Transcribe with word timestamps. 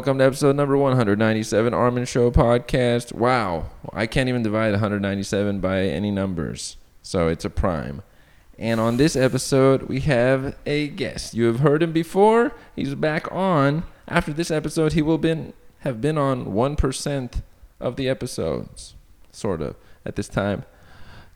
welcome 0.00 0.16
to 0.16 0.24
episode 0.24 0.56
number 0.56 0.78
197 0.78 1.74
Armin 1.74 2.06
Show 2.06 2.30
podcast. 2.30 3.12
Wow, 3.12 3.66
I 3.92 4.06
can't 4.06 4.30
even 4.30 4.42
divide 4.42 4.70
197 4.70 5.60
by 5.60 5.82
any 5.82 6.10
numbers, 6.10 6.78
so 7.02 7.28
it's 7.28 7.44
a 7.44 7.50
prime. 7.50 8.00
And 8.58 8.80
on 8.80 8.96
this 8.96 9.14
episode, 9.14 9.82
we 9.90 10.00
have 10.00 10.56
a 10.64 10.88
guest. 10.88 11.34
You 11.34 11.44
have 11.48 11.60
heard 11.60 11.82
him 11.82 11.92
before. 11.92 12.54
He's 12.74 12.94
back 12.94 13.30
on. 13.30 13.82
After 14.08 14.32
this 14.32 14.50
episode, 14.50 14.94
he 14.94 15.02
will 15.02 15.18
been 15.18 15.52
have 15.80 16.00
been 16.00 16.16
on 16.16 16.46
1% 16.46 17.42
of 17.78 17.96
the 17.96 18.08
episodes, 18.08 18.94
sort 19.32 19.60
of, 19.60 19.76
at 20.06 20.16
this 20.16 20.28
time. 20.28 20.64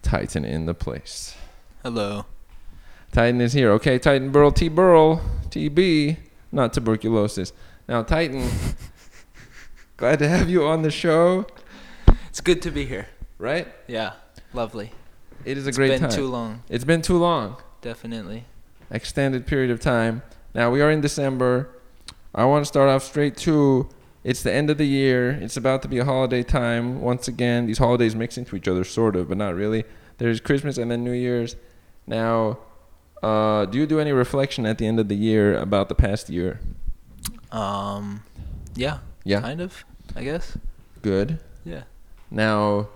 Titan 0.00 0.46
in 0.46 0.64
the 0.64 0.72
place. 0.72 1.36
Hello. 1.82 2.24
Titan 3.12 3.42
is 3.42 3.52
here. 3.52 3.72
Okay, 3.72 3.98
Titan 3.98 4.32
Burl 4.32 4.52
T 4.52 4.70
Burl 4.70 5.20
TB, 5.50 6.16
not 6.50 6.72
tuberculosis. 6.72 7.52
Now, 7.88 8.02
Titan, 8.02 8.48
glad 9.96 10.18
to 10.20 10.28
have 10.28 10.48
you 10.48 10.64
on 10.64 10.82
the 10.82 10.90
show. 10.90 11.46
It's 12.28 12.40
good 12.40 12.62
to 12.62 12.70
be 12.70 12.86
here. 12.86 13.08
Right? 13.38 13.68
Yeah. 13.86 14.12
Lovely. 14.52 14.92
It 15.44 15.58
is 15.58 15.66
a 15.66 15.68
It's 15.68 15.76
great 15.76 15.88
been 15.90 16.00
time. 16.00 16.10
too 16.10 16.26
long. 16.26 16.62
It's 16.68 16.84
been 16.84 17.02
too 17.02 17.18
long. 17.18 17.56
Definitely. 17.82 18.44
Extended 18.90 19.46
period 19.46 19.70
of 19.70 19.80
time. 19.80 20.22
Now 20.54 20.70
we 20.70 20.80
are 20.80 20.90
in 20.90 21.00
December. 21.00 21.68
I 22.34 22.44
want 22.46 22.62
to 22.64 22.66
start 22.66 22.88
off 22.88 23.02
straight 23.02 23.36
to. 23.38 23.88
It's 24.22 24.42
the 24.42 24.52
end 24.52 24.70
of 24.70 24.78
the 24.78 24.86
year. 24.86 25.30
It's 25.32 25.56
about 25.56 25.82
to 25.82 25.88
be 25.88 25.98
a 25.98 26.04
holiday 26.04 26.42
time 26.42 27.02
once 27.02 27.28
again. 27.28 27.66
These 27.66 27.78
holidays 27.78 28.14
mix 28.14 28.38
into 28.38 28.56
each 28.56 28.66
other, 28.66 28.82
sort 28.84 29.16
of, 29.16 29.28
but 29.28 29.36
not 29.36 29.54
really. 29.54 29.84
There's 30.18 30.40
Christmas 30.40 30.78
and 30.78 30.90
then 30.90 31.04
New 31.04 31.12
Year's. 31.12 31.56
Now, 32.06 32.58
uh, 33.22 33.66
do 33.66 33.76
you 33.78 33.86
do 33.86 34.00
any 34.00 34.12
reflection 34.12 34.64
at 34.64 34.78
the 34.78 34.86
end 34.86 34.98
of 34.98 35.08
the 35.08 35.16
year 35.16 35.58
about 35.58 35.88
the 35.90 35.94
past 35.94 36.30
year? 36.30 36.60
Um 37.54 38.22
yeah. 38.74 38.98
Yeah. 39.24 39.40
Kind 39.40 39.60
of, 39.60 39.84
I 40.16 40.24
guess. 40.24 40.58
Good. 41.02 41.38
Yeah. 41.64 41.84
Now, 42.30 42.88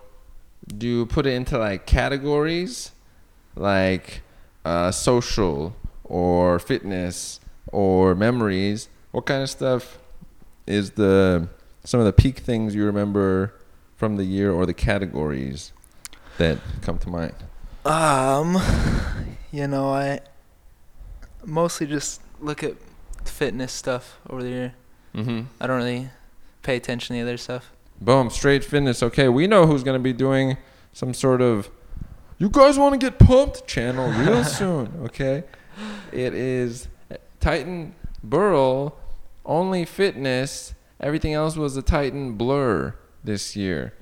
do 0.66 0.86
you 0.86 1.06
put 1.06 1.26
it 1.26 1.34
into 1.34 1.56
like 1.58 1.86
categories, 1.86 2.90
like 3.54 4.22
uh, 4.64 4.90
social 4.90 5.76
or 6.04 6.58
fitness 6.58 7.40
or 7.72 8.14
memories? 8.14 8.88
What 9.12 9.26
kind 9.26 9.42
of 9.42 9.48
stuff 9.48 9.98
is 10.66 10.90
the 10.92 11.48
some 11.84 12.00
of 12.00 12.06
the 12.06 12.12
peak 12.12 12.40
things 12.40 12.74
you 12.74 12.84
remember 12.84 13.54
from 13.96 14.16
the 14.16 14.24
year 14.24 14.52
or 14.52 14.66
the 14.66 14.74
categories 14.74 15.72
that 16.36 16.58
come 16.82 16.98
to 16.98 17.08
mind? 17.08 17.34
Um 17.84 18.58
you 19.52 19.66
know, 19.66 19.92
I 19.92 20.20
mostly 21.44 21.86
just 21.86 22.20
look 22.40 22.62
at 22.62 22.74
fitness 23.28 23.72
stuff 23.72 24.18
over 24.28 24.42
the 24.42 24.48
year. 24.48 24.74
Mm-hmm. 25.14 25.42
I 25.60 25.66
don't 25.66 25.78
really 25.78 26.10
pay 26.62 26.76
attention 26.76 27.14
to 27.14 27.22
the 27.22 27.28
other 27.28 27.36
stuff. 27.36 27.72
Boom, 28.00 28.30
straight 28.30 28.64
fitness. 28.64 29.02
Okay, 29.02 29.28
we 29.28 29.46
know 29.46 29.66
who's 29.66 29.82
gonna 29.82 29.98
be 29.98 30.12
doing 30.12 30.56
some 30.92 31.14
sort 31.14 31.40
of 31.40 31.70
you 32.38 32.48
guys 32.48 32.78
want 32.78 32.98
to 32.98 32.98
get 32.98 33.18
pumped 33.18 33.66
channel 33.66 34.10
real 34.10 34.44
soon. 34.58 34.92
Okay, 35.04 35.44
it 36.12 36.34
is 36.34 36.88
Titan 37.40 37.94
Burl, 38.22 38.96
only 39.44 39.84
fitness. 39.84 40.74
Everything 41.00 41.34
else 41.34 41.56
was 41.56 41.76
a 41.76 41.82
Titan 41.82 42.34
Blur 42.34 42.94
this 43.24 43.56
year. 43.56 43.94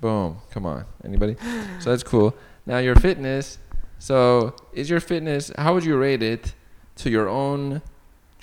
Boom, 0.00 0.38
come 0.50 0.66
on, 0.66 0.84
anybody? 1.04 1.36
So 1.80 1.90
that's 1.90 2.02
cool. 2.02 2.36
Now 2.66 2.78
your 2.78 2.96
fitness. 2.96 3.58
So 3.98 4.54
is 4.72 4.90
your 4.90 5.00
fitness? 5.00 5.50
How 5.56 5.74
would 5.74 5.84
you 5.84 5.96
rate 5.96 6.22
it 6.22 6.54
to 6.96 7.10
your 7.10 7.28
own 7.28 7.82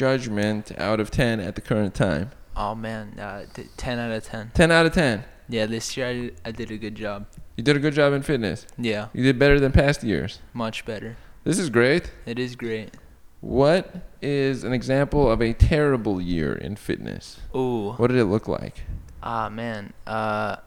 judgment 0.04 0.72
out 0.80 1.00
of 1.02 1.12
ten 1.12 1.40
at 1.42 1.56
the 1.56 1.62
current 1.62 1.94
time? 1.94 2.32
Oh 2.56 2.74
man, 2.74 3.20
uh, 3.20 3.46
d- 3.54 3.68
10 3.78 4.00
out 4.00 4.12
of 4.12 4.24
10. 4.24 4.52
Ten 4.54 4.72
out 4.72 4.86
of 4.86 4.94
ten. 4.94 5.24
Yeah, 5.50 5.66
this 5.66 5.96
year 5.98 6.08
I 6.08 6.14
did, 6.14 6.42
I 6.46 6.52
did 6.52 6.72
a 6.72 6.78
good 6.78 6.96
job. 6.96 7.26
You 7.58 7.64
did 7.64 7.76
a 7.76 7.80
good 7.80 7.94
job 7.94 8.14
in 8.14 8.22
fitness. 8.22 8.66
Yeah, 8.78 9.08
You 9.14 9.24
did 9.24 9.38
better 9.38 9.60
than 9.60 9.72
past 9.72 10.04
years. 10.04 10.40
much 10.54 10.86
better. 10.86 11.18
This 11.44 11.60
is 11.60 11.70
great. 11.70 12.12
It 12.26 12.40
is 12.40 12.56
great. 12.56 12.96
What 13.42 13.94
is 14.22 14.64
an 14.64 14.74
example 14.74 15.30
of 15.32 15.42
a 15.42 15.54
terrible 15.54 16.20
year 16.22 16.54
in 16.54 16.76
fitness? 16.76 17.40
Ooh. 17.56 17.94
What 17.94 18.08
did 18.08 18.18
it 18.18 18.26
look 18.26 18.48
like? 18.48 18.84
Ah 19.24 19.50
man, 19.50 19.94
uh, 20.08 20.58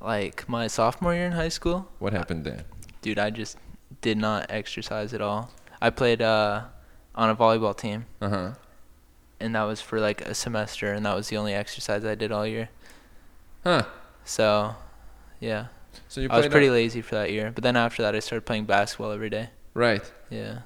like 0.00 0.48
my 0.48 0.66
sophomore 0.68 1.14
year 1.14 1.26
in 1.26 1.32
high 1.32 1.48
school, 1.48 1.88
What 1.98 2.12
happened 2.12 2.44
then? 2.44 2.64
dude, 3.02 3.18
I 3.18 3.30
just 3.30 3.56
did 4.00 4.18
not 4.18 4.46
exercise 4.50 5.12
at 5.14 5.20
all. 5.20 5.50
I 5.80 5.90
played 5.90 6.20
uh, 6.22 6.64
on 7.14 7.30
a 7.30 7.36
volleyball 7.36 7.76
team, 7.76 8.06
Uh 8.20 8.28
huh. 8.28 8.50
and 9.40 9.54
that 9.54 9.62
was 9.64 9.80
for 9.80 10.00
like 10.00 10.20
a 10.22 10.34
semester, 10.34 10.92
and 10.92 11.04
that 11.06 11.14
was 11.14 11.28
the 11.28 11.36
only 11.36 11.54
exercise 11.54 12.04
I 12.04 12.14
did 12.14 12.32
all 12.32 12.46
year. 12.46 12.68
Huh. 13.62 13.84
So, 14.24 14.74
yeah, 15.40 15.66
So 16.08 16.20
you 16.20 16.28
I 16.30 16.36
was 16.38 16.48
pretty 16.48 16.70
lazy 16.70 17.00
for 17.02 17.14
that 17.14 17.30
year. 17.30 17.50
But 17.54 17.62
then 17.62 17.76
after 17.76 18.02
that, 18.02 18.14
I 18.14 18.20
started 18.20 18.44
playing 18.46 18.64
basketball 18.64 19.12
every 19.12 19.30
day. 19.30 19.50
right. 19.74 20.10
Yeah, 20.30 20.60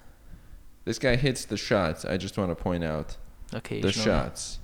This 0.85 0.99
guy 0.99 1.17
hits 1.17 1.45
the 1.45 1.57
shots. 1.57 2.05
I 2.05 2.17
just 2.17 2.39
want 2.39 2.51
to 2.51 2.55
point 2.57 2.83
out 2.85 3.17
okay. 3.55 3.81
the 3.81 3.93
shots, 3.93 4.59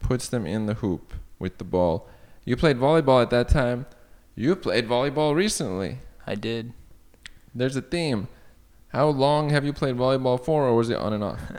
puts 0.00 0.28
them 0.28 0.44
in 0.46 0.66
the 0.66 0.74
hoop 0.74 1.14
with 1.38 1.58
the 1.58 1.64
ball. 1.64 2.08
You 2.44 2.56
played 2.56 2.76
volleyball 2.78 3.22
at 3.22 3.30
that 3.30 3.48
time. 3.48 3.86
You 4.34 4.56
played 4.56 4.86
volleyball 4.88 5.34
recently. 5.34 5.98
I 6.26 6.34
did. 6.34 6.72
There's 7.54 7.76
a 7.76 7.82
theme. 7.82 8.28
How 8.92 9.08
long 9.08 9.50
have 9.50 9.64
you 9.64 9.72
played 9.72 9.96
volleyball 9.96 10.42
for, 10.42 10.64
or 10.64 10.74
was 10.74 10.90
it 10.90 10.96
on 10.96 11.12
and 11.12 11.24
off? 11.24 11.40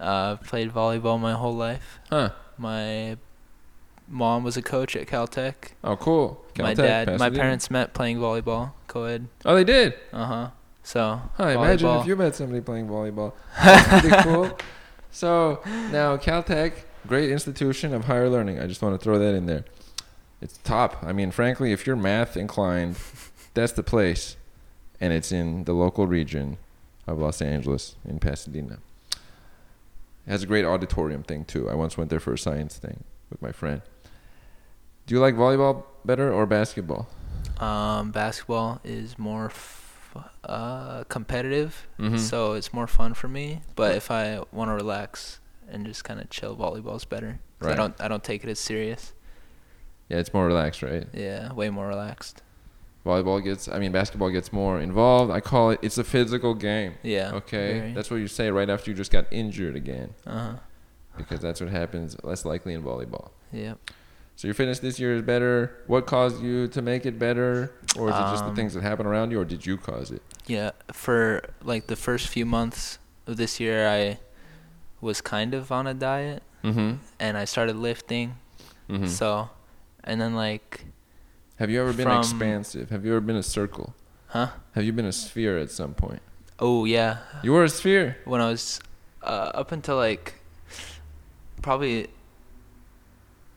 Uh, 0.00 0.36
played 0.36 0.70
volleyball 0.70 1.18
my 1.18 1.32
whole 1.32 1.54
life. 1.54 2.00
Huh. 2.10 2.30
My 2.58 3.16
mom 4.08 4.42
was 4.42 4.56
a 4.56 4.60
coach 4.60 4.96
at 4.96 5.06
Caltech. 5.06 5.54
Oh, 5.82 5.96
cool. 5.96 6.44
my 6.58 6.74
Caltech, 6.74 7.06
dad, 7.06 7.18
my 7.18 7.30
parents 7.30 7.70
met 7.70 7.94
playing 7.94 8.18
volleyball, 8.18 8.72
co-ed. 8.88 9.28
Oh, 9.44 9.54
they 9.54 9.64
did. 9.64 9.94
Uh 10.12 10.26
huh. 10.26 10.50
So 10.82 11.22
Huh, 11.36 11.46
imagine 11.46 11.88
if 12.00 12.06
you 12.06 12.16
met 12.16 12.34
somebody 12.34 12.60
playing 12.60 12.88
volleyball. 12.88 13.32
That's 13.64 14.00
pretty 14.00 14.22
cool. 14.24 14.58
So 15.10 15.60
now 15.64 16.16
Caltech, 16.16 16.72
great 17.06 17.30
institution 17.30 17.94
of 17.94 18.04
higher 18.04 18.28
learning. 18.28 18.58
I 18.58 18.66
just 18.66 18.82
want 18.82 18.98
to 18.98 19.02
throw 19.02 19.18
that 19.18 19.34
in 19.34 19.46
there. 19.46 19.64
It's 20.42 20.58
top. 20.58 21.02
I 21.02 21.12
mean, 21.12 21.30
frankly, 21.30 21.72
if 21.72 21.86
you're 21.86 21.96
math 21.96 22.36
inclined, 22.36 22.96
that's 23.54 23.72
the 23.72 23.84
place, 23.84 24.36
and 25.00 25.12
it's 25.12 25.32
in 25.32 25.64
the 25.64 25.72
local 25.72 26.06
region 26.06 26.58
of 27.06 27.18
Los 27.18 27.40
Angeles 27.42 27.96
in 28.08 28.18
Pasadena. 28.18 28.78
It 30.26 30.30
has 30.30 30.42
a 30.42 30.46
great 30.46 30.64
auditorium 30.64 31.22
thing 31.22 31.44
too. 31.44 31.68
I 31.68 31.74
once 31.74 31.98
went 31.98 32.10
there 32.10 32.20
for 32.20 32.32
a 32.32 32.38
science 32.38 32.76
thing 32.78 33.04
with 33.30 33.42
my 33.42 33.52
friend. 33.52 33.82
Do 35.06 35.14
you 35.14 35.20
like 35.20 35.34
volleyball 35.34 35.84
better 36.04 36.32
or 36.32 36.46
basketball? 36.46 37.08
Um, 37.58 38.10
basketball 38.10 38.80
is 38.84 39.18
more 39.18 39.46
f- 39.46 40.16
uh, 40.44 41.04
competitive, 41.04 41.86
Mhm. 41.98 42.18
so 42.18 42.52
it's 42.54 42.72
more 42.72 42.86
fun 42.86 43.14
for 43.14 43.28
me. 43.28 43.62
But 43.74 43.96
if 43.96 44.10
I 44.10 44.40
want 44.52 44.70
to 44.70 44.74
relax 44.74 45.40
and 45.68 45.84
just 45.84 46.04
kind 46.04 46.20
of 46.20 46.30
chill, 46.30 46.56
volleyball's 46.56 47.04
better. 47.04 47.40
Right. 47.60 47.72
I 47.72 47.74
don't 47.74 48.00
I 48.00 48.08
don't 48.08 48.22
take 48.24 48.44
it 48.44 48.50
as 48.50 48.58
serious. 48.58 49.12
Yeah, 50.08 50.18
it's 50.18 50.32
more 50.32 50.46
relaxed, 50.46 50.82
right? 50.82 51.06
Yeah, 51.12 51.52
way 51.52 51.68
more 51.70 51.88
relaxed. 51.88 52.42
Volleyball 53.04 53.42
gets, 53.44 53.68
I 53.68 53.78
mean, 53.78 53.92
basketball 53.92 54.30
gets 54.30 54.52
more 54.52 54.80
involved. 54.80 55.30
I 55.30 55.40
call 55.40 55.70
it, 55.70 55.78
it's 55.82 55.98
a 55.98 56.04
physical 56.04 56.54
game. 56.54 56.94
Yeah. 57.02 57.32
Okay, 57.34 57.78
very. 57.78 57.92
that's 57.92 58.10
what 58.10 58.16
you 58.16 58.28
say 58.28 58.50
right 58.50 58.70
after 58.70 58.90
you 58.90 58.96
just 58.96 59.10
got 59.12 59.26
injured 59.30 59.76
again, 59.76 60.14
Uh 60.26 60.38
huh. 60.38 60.52
because 61.18 61.40
that's 61.40 61.60
what 61.60 61.68
happens 61.70 62.16
less 62.24 62.44
likely 62.46 62.72
in 62.74 62.82
volleyball. 62.82 63.30
yeah 63.52 63.74
So 64.36 64.48
your 64.48 64.54
fitness 64.54 64.78
this 64.80 64.98
year 64.98 65.14
is 65.14 65.22
better. 65.22 65.82
What 65.86 66.06
caused 66.06 66.42
you 66.42 66.66
to 66.68 66.80
make 66.82 67.04
it 67.04 67.18
better, 67.18 67.72
or 67.98 68.08
is 68.08 68.14
it 68.16 68.20
just 68.32 68.44
the 68.44 68.50
Um, 68.50 68.56
things 68.56 68.72
that 68.74 68.82
happen 68.82 69.06
around 69.06 69.30
you, 69.32 69.38
or 69.40 69.44
did 69.44 69.64
you 69.66 69.76
cause 69.76 70.10
it? 70.10 70.22
Yeah. 70.46 70.70
For 70.92 71.42
like 71.62 71.86
the 71.88 71.96
first 71.96 72.26
few 72.28 72.46
months 72.46 72.98
of 73.26 73.36
this 73.36 73.60
year, 73.60 73.86
I 73.86 74.18
was 75.02 75.20
kind 75.20 75.52
of 75.54 75.70
on 75.70 75.86
a 75.86 75.94
diet, 75.94 76.42
Mm-hmm. 76.64 76.92
and 77.20 77.36
I 77.36 77.44
started 77.44 77.76
lifting. 77.76 78.36
mm-hmm. 78.88 79.06
So, 79.06 79.50
and 80.02 80.18
then 80.20 80.34
like, 80.34 80.86
Have 81.58 81.70
you 81.70 81.80
ever 81.80 81.92
been 81.92 82.06
from- 82.06 82.18
expansive? 82.18 82.90
Have 82.90 83.04
you 83.04 83.12
ever 83.12 83.20
been 83.20 83.36
a 83.36 83.42
circle? 83.42 83.94
huh? 84.28 84.48
Have 84.72 84.84
you 84.84 84.92
been 84.92 85.06
a 85.06 85.12
sphere 85.12 85.58
at 85.58 85.70
some 85.70 85.94
point? 85.94 86.20
Oh 86.58 86.84
yeah. 86.84 87.18
You 87.42 87.52
were 87.52 87.64
a 87.64 87.68
sphere. 87.68 88.16
when 88.24 88.40
I 88.40 88.48
was 88.50 88.80
uh, 89.22 89.50
up 89.54 89.70
until 89.72 89.96
like 89.96 90.34
probably 91.62 92.08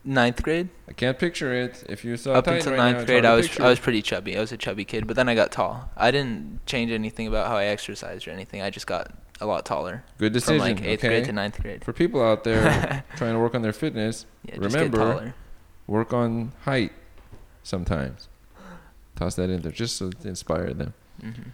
ninth 0.04 0.42
grade. 0.44 0.70
I 0.88 0.94
can't 0.94 1.18
picture 1.20 1.54
it. 1.54 1.84
If 1.90 2.06
you 2.06 2.16
saw 2.18 2.34
up 2.34 2.48
until 2.48 2.72
right 2.74 2.78
ninth 2.78 3.00
now, 3.00 3.06
grade, 3.06 3.26
I 3.26 3.34
was 3.36 3.60
I 3.60 3.68
was 3.70 3.80
pretty 3.80 4.02
chubby. 4.02 4.38
I 4.38 4.40
was 4.42 4.52
a 4.52 4.58
chubby 4.58 4.86
kid, 4.86 5.08
but 5.08 5.16
then 5.16 5.28
I 5.30 5.36
got 5.36 5.52
tall. 5.52 5.90
I 5.98 6.12
didn't 6.12 6.66
change 6.66 6.92
anything 6.92 7.28
about 7.28 7.48
how 7.48 7.58
I 7.58 7.66
exercised 7.66 8.28
or 8.28 8.32
anything. 8.32 8.62
I 8.62 8.70
just 8.70 8.88
got 8.88 9.12
a 9.40 9.46
lot 9.46 9.66
taller 9.66 10.04
good 10.18 10.34
decision. 10.34 10.60
from 10.60 10.68
like 10.78 10.82
eighth 10.84 11.00
okay? 11.02 11.10
grade 11.10 11.26
to 11.26 11.32
ninth 11.34 11.62
grade. 11.62 11.84
For 11.84 11.94
people 11.94 12.24
out 12.24 12.44
there 12.44 13.04
trying 13.18 13.34
to 13.34 13.40
work 13.40 13.54
on 13.56 13.62
their 13.62 13.74
fitness, 13.74 14.26
Yeah, 14.44 14.56
remember 14.58 14.98
taller. 14.98 15.36
work 15.86 16.14
on 16.14 16.54
height 16.64 16.92
sometimes. 17.68 18.30
Toss 19.16 19.36
that 19.36 19.50
in 19.50 19.62
there 19.62 19.72
just 19.72 19.96
so 19.98 20.10
to 20.12 20.28
inspire 20.28 20.74
them. 20.74 20.94
hmm 21.22 21.50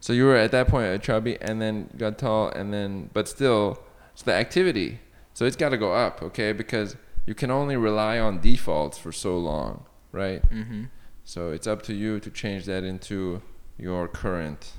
So 0.00 0.12
you 0.12 0.24
were 0.26 0.36
at 0.36 0.50
that 0.50 0.68
point 0.68 0.86
a 0.94 0.98
chubby 0.98 1.38
and 1.40 1.60
then 1.62 1.88
got 1.96 2.18
tall 2.18 2.48
and 2.50 2.72
then 2.72 3.10
but 3.12 3.28
still 3.28 3.78
so 4.14 4.24
the 4.24 4.32
activity. 4.34 5.00
So 5.32 5.44
it's 5.46 5.56
got 5.56 5.70
to 5.70 5.76
go 5.78 5.92
up, 5.94 6.22
okay? 6.22 6.52
Because 6.52 6.96
you 7.26 7.34
can 7.34 7.50
only 7.50 7.76
rely 7.76 8.18
on 8.18 8.40
defaults 8.40 8.98
for 8.98 9.12
so 9.12 9.38
long, 9.38 9.84
right? 10.12 10.42
Mhm. 10.50 10.88
So 11.24 11.50
it's 11.52 11.66
up 11.66 11.82
to 11.82 11.94
you 11.94 12.20
to 12.20 12.30
change 12.30 12.66
that 12.66 12.84
into 12.84 13.40
your 13.78 14.06
current 14.08 14.72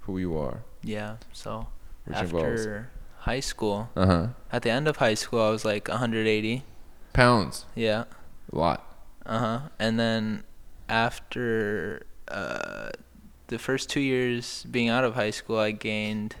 who 0.00 0.18
you 0.18 0.36
are. 0.38 0.62
Yeah. 0.82 1.16
So 1.32 1.66
Which 2.06 2.18
involves 2.18 2.60
after 2.62 2.90
high 3.18 3.40
school, 3.40 3.88
uh 3.96 4.06
huh 4.06 4.26
at 4.52 4.62
the 4.62 4.70
end 4.70 4.86
of 4.88 4.96
high 4.98 5.14
school, 5.14 5.40
I 5.42 5.50
was 5.50 5.64
like 5.64 5.88
180. 5.88 6.62
pounds, 7.12 7.66
Yeah. 7.74 8.04
a 8.52 8.56
lot. 8.56 8.93
Uh 9.26 9.38
huh. 9.38 9.60
And 9.78 9.98
then 9.98 10.44
after 10.88 12.06
uh, 12.28 12.90
the 13.48 13.58
first 13.58 13.88
two 13.88 14.00
years 14.00 14.64
being 14.70 14.88
out 14.88 15.04
of 15.04 15.14
high 15.14 15.30
school, 15.30 15.58
I 15.58 15.70
gained 15.70 16.36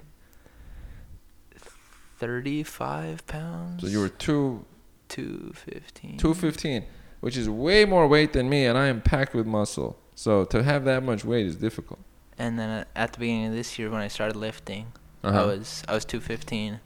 35 2.18 3.26
pounds. 3.26 3.82
So 3.82 3.88
you 3.88 4.00
were 4.00 4.08
two 4.08 4.64
215. 5.08 6.16
two 6.18 6.34
fifteen, 6.34 6.84
which 7.20 7.36
is 7.36 7.48
way 7.48 7.84
more 7.84 8.06
weight 8.08 8.32
than 8.32 8.48
me, 8.48 8.66
and 8.66 8.76
I 8.78 8.86
am 8.86 9.00
packed 9.00 9.34
with 9.34 9.46
muscle. 9.46 9.98
So 10.14 10.44
to 10.46 10.62
have 10.62 10.84
that 10.84 11.02
much 11.02 11.24
weight 11.24 11.46
is 11.46 11.56
difficult. 11.56 12.00
And 12.38 12.58
then 12.58 12.84
at- 12.96 13.12
the 13.12 13.18
beginning 13.18 13.46
of 13.46 13.52
this 13.52 13.78
year, 13.78 13.90
when 13.90 14.00
I 14.00 14.08
started 14.08 14.36
lifting, 14.36 14.92
I 15.22 15.28
Uh-huh. 15.28 15.46
was 15.46 15.82
I 15.88 15.94
was 15.94 16.04
215. 16.04 16.80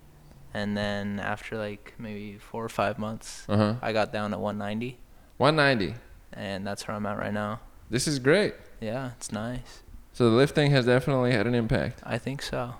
And 0.54 0.76
then 0.76 1.20
after 1.20 1.56
like 1.56 1.94
maybe 1.98 2.38
four 2.38 2.64
or 2.64 2.68
five 2.68 2.98
months, 2.98 3.44
Uh 3.48 3.56
huh. 3.56 3.74
I 3.82 3.92
got 3.92 4.12
down 4.12 4.30
to 4.32 4.38
One 4.38 4.58
ninety. 4.58 4.98
And 6.32 6.66
that's 6.66 6.86
where 6.86 6.96
I'm 6.96 7.06
at 7.06 7.18
right 7.18 7.32
now. 7.32 7.60
This 7.90 8.06
is 8.06 8.18
great. 8.18 8.54
Yeah, 8.80 9.12
it's 9.16 9.32
nice. 9.32 9.82
So 10.12 10.28
the 10.30 10.36
lifting 10.36 10.70
has 10.72 10.86
definitely 10.86 11.32
had 11.32 11.46
an 11.46 11.54
impact. 11.54 12.00
I 12.04 12.18
think 12.18 12.42
so. 12.42 12.74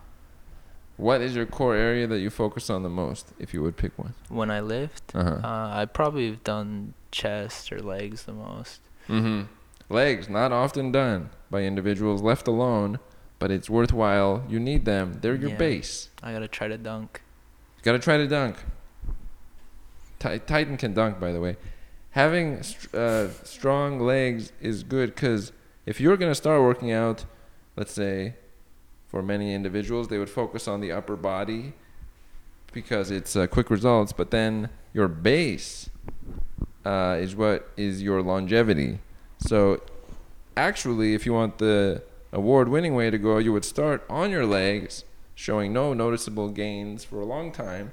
What 0.96 1.20
is 1.20 1.36
your 1.36 1.46
core 1.46 1.76
area 1.76 2.06
that 2.08 2.18
you 2.18 2.30
focus 2.30 2.68
on 2.68 2.82
the 2.82 2.88
most, 2.88 3.28
if 3.38 3.54
you 3.54 3.62
would 3.62 3.76
pick 3.76 3.96
one? 3.96 4.14
When 4.28 4.50
I 4.50 4.60
lift, 4.60 5.12
Uh 5.14 5.22
huh. 5.24 5.30
uh, 5.44 5.70
I 5.80 5.84
probably 5.86 6.26
have 6.30 6.42
done 6.42 6.94
chest 7.12 7.70
or 7.72 7.78
legs 7.80 8.24
the 8.24 8.32
most. 8.32 8.80
Mm-hmm. 9.08 9.42
Legs, 9.88 10.28
not 10.28 10.50
often 10.52 10.90
done 10.92 11.30
by 11.50 11.62
individuals 11.62 12.20
left 12.20 12.48
alone, 12.48 12.98
but 13.38 13.50
it's 13.52 13.70
worthwhile. 13.70 14.44
You 14.48 14.58
need 14.58 14.84
them. 14.84 15.18
They're 15.22 15.36
your 15.36 15.50
Yeah. 15.50 15.56
base. 15.56 16.08
I 16.22 16.32
gotta 16.32 16.48
try 16.48 16.66
to 16.66 16.76
dunk. 16.76 17.22
You 17.78 17.84
gotta 17.84 18.00
try 18.00 18.16
to 18.16 18.26
dunk. 18.26 18.56
Ti- 20.18 20.40
Titan 20.40 20.76
can 20.76 20.92
dunk, 20.94 21.20
by 21.20 21.30
the 21.30 21.40
way. 21.40 21.56
Having 22.18 22.64
uh, 22.94 23.28
strong 23.44 24.00
legs 24.00 24.50
is 24.60 24.82
good 24.82 25.14
because 25.14 25.52
if 25.86 26.00
you're 26.00 26.16
gonna 26.16 26.34
start 26.34 26.60
working 26.62 26.90
out, 26.90 27.24
let's 27.76 27.92
say, 27.92 28.34
for 29.06 29.22
many 29.22 29.54
individuals, 29.54 30.08
they 30.08 30.18
would 30.18 30.28
focus 30.28 30.66
on 30.66 30.80
the 30.80 30.90
upper 30.90 31.14
body 31.14 31.74
because 32.72 33.12
it's 33.12 33.36
uh, 33.36 33.46
quick 33.46 33.70
results. 33.70 34.12
But 34.12 34.32
then 34.32 34.68
your 34.92 35.06
base 35.06 35.90
uh, 36.84 37.18
is 37.20 37.36
what 37.36 37.70
is 37.76 38.02
your 38.02 38.20
longevity. 38.20 38.98
So, 39.38 39.80
actually, 40.56 41.14
if 41.14 41.24
you 41.24 41.32
want 41.32 41.58
the 41.58 42.02
award-winning 42.32 42.96
way 42.96 43.10
to 43.10 43.18
go, 43.18 43.38
you 43.38 43.52
would 43.52 43.64
start 43.64 44.04
on 44.10 44.32
your 44.32 44.44
legs, 44.44 45.04
showing 45.36 45.72
no 45.72 45.94
noticeable 45.94 46.48
gains 46.48 47.04
for 47.04 47.20
a 47.20 47.24
long 47.24 47.52
time, 47.52 47.92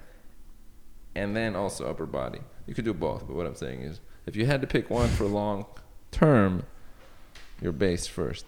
and 1.13 1.35
then 1.35 1.55
also 1.55 1.87
upper 1.87 2.07
body. 2.07 2.39
You 2.67 2.73
could 2.73 2.85
do 2.85 2.93
both, 2.93 3.27
but 3.27 3.35
what 3.35 3.45
I'm 3.45 3.55
saying 3.55 3.81
is, 3.81 3.99
if 4.25 4.35
you 4.35 4.45
had 4.45 4.61
to 4.61 4.67
pick 4.67 4.89
one 4.89 5.09
for 5.09 5.25
long 5.25 5.65
term, 6.11 6.63
your 7.61 7.71
base 7.71 8.07
first. 8.07 8.45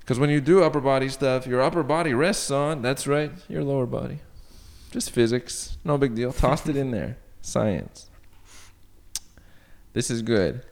Because 0.00 0.18
when 0.18 0.28
you 0.28 0.40
do 0.40 0.62
upper 0.62 0.80
body 0.80 1.08
stuff, 1.08 1.46
your 1.46 1.62
upper 1.62 1.82
body 1.82 2.12
rests 2.12 2.50
on, 2.50 2.82
that's 2.82 3.06
right, 3.06 3.32
your 3.48 3.64
lower 3.64 3.86
body. 3.86 4.18
Just 4.90 5.10
physics, 5.10 5.78
no 5.82 5.96
big 5.96 6.14
deal. 6.14 6.32
Tossed 6.32 6.68
it 6.68 6.76
in 6.76 6.90
there. 6.90 7.16
Science. 7.40 8.10
This 9.94 10.10
is 10.10 10.22
good. 10.22 10.62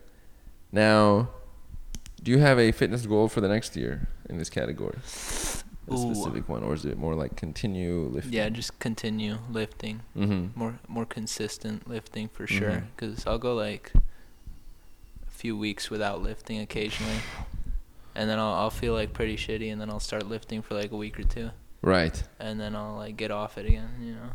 Now, 0.70 1.30
do 2.22 2.30
you 2.30 2.38
have 2.38 2.58
a 2.58 2.72
fitness 2.72 3.06
goal 3.06 3.28
for 3.28 3.40
the 3.40 3.48
next 3.48 3.74
year 3.76 4.08
in 4.28 4.38
this 4.38 4.50
category? 4.50 4.98
A 5.88 5.94
Ooh. 5.94 6.14
specific 6.14 6.48
one, 6.48 6.62
or 6.62 6.74
is 6.74 6.84
it 6.84 6.96
more 6.96 7.14
like 7.14 7.34
continue 7.36 8.08
lifting? 8.12 8.32
Yeah, 8.32 8.48
just 8.50 8.78
continue 8.78 9.38
lifting. 9.50 10.02
Mm-hmm. 10.16 10.58
More 10.58 10.78
more 10.88 11.04
consistent 11.04 11.88
lifting 11.88 12.28
for 12.28 12.46
sure. 12.46 12.70
Mhm. 12.70 12.84
Cause 12.96 13.26
I'll 13.26 13.38
go 13.38 13.54
like 13.54 13.92
a 13.96 15.30
few 15.30 15.56
weeks 15.56 15.90
without 15.90 16.22
lifting 16.22 16.60
occasionally, 16.60 17.18
and 18.14 18.30
then 18.30 18.38
I'll 18.38 18.52
I'll 18.54 18.70
feel 18.70 18.92
like 18.94 19.12
pretty 19.12 19.36
shitty, 19.36 19.72
and 19.72 19.80
then 19.80 19.90
I'll 19.90 20.00
start 20.00 20.28
lifting 20.28 20.62
for 20.62 20.74
like 20.74 20.92
a 20.92 20.96
week 20.96 21.18
or 21.18 21.24
two, 21.24 21.50
Right. 21.82 22.22
and 22.38 22.60
then 22.60 22.76
I'll 22.76 22.94
like 22.96 23.16
get 23.16 23.30
off 23.32 23.58
it 23.58 23.66
again. 23.66 23.88
You 24.00 24.12
know. 24.14 24.30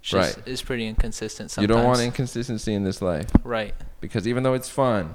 It's 0.00 0.12
Right. 0.12 0.34
just, 0.34 0.48
It's 0.48 0.62
pretty 0.62 0.88
inconsistent 0.88 1.54
You 1.58 1.68
don't 1.68 1.84
want 1.84 2.00
inconsistency 2.00 2.74
in 2.74 2.82
this 2.82 3.00
life 3.00 3.28
Right. 3.44 3.72
because 4.00 4.26
even 4.26 4.42
though 4.42 4.54
it's 4.54 4.68
fun 4.68 5.14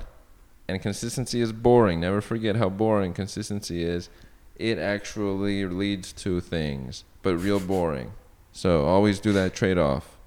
and 0.69 0.81
consistency 0.81 1.42
is 1.42 1.51
boring, 1.51 2.00
never 2.00 2.21
forget 2.21 2.56
how 2.56 2.69
boring 2.69 3.13
consistency 3.13 3.83
is. 3.83 4.09
It 4.57 4.80
actually 4.80 5.65
leads 5.65 6.12
to 6.13 6.42
things, 6.42 7.04
but 7.21 7.36
real 7.38 7.59
boring. 7.59 8.13
So 8.51 8.86
always 8.86 9.19
do 9.19 9.31
that 9.33 9.54
trade 9.54 9.77
off. 9.77 10.18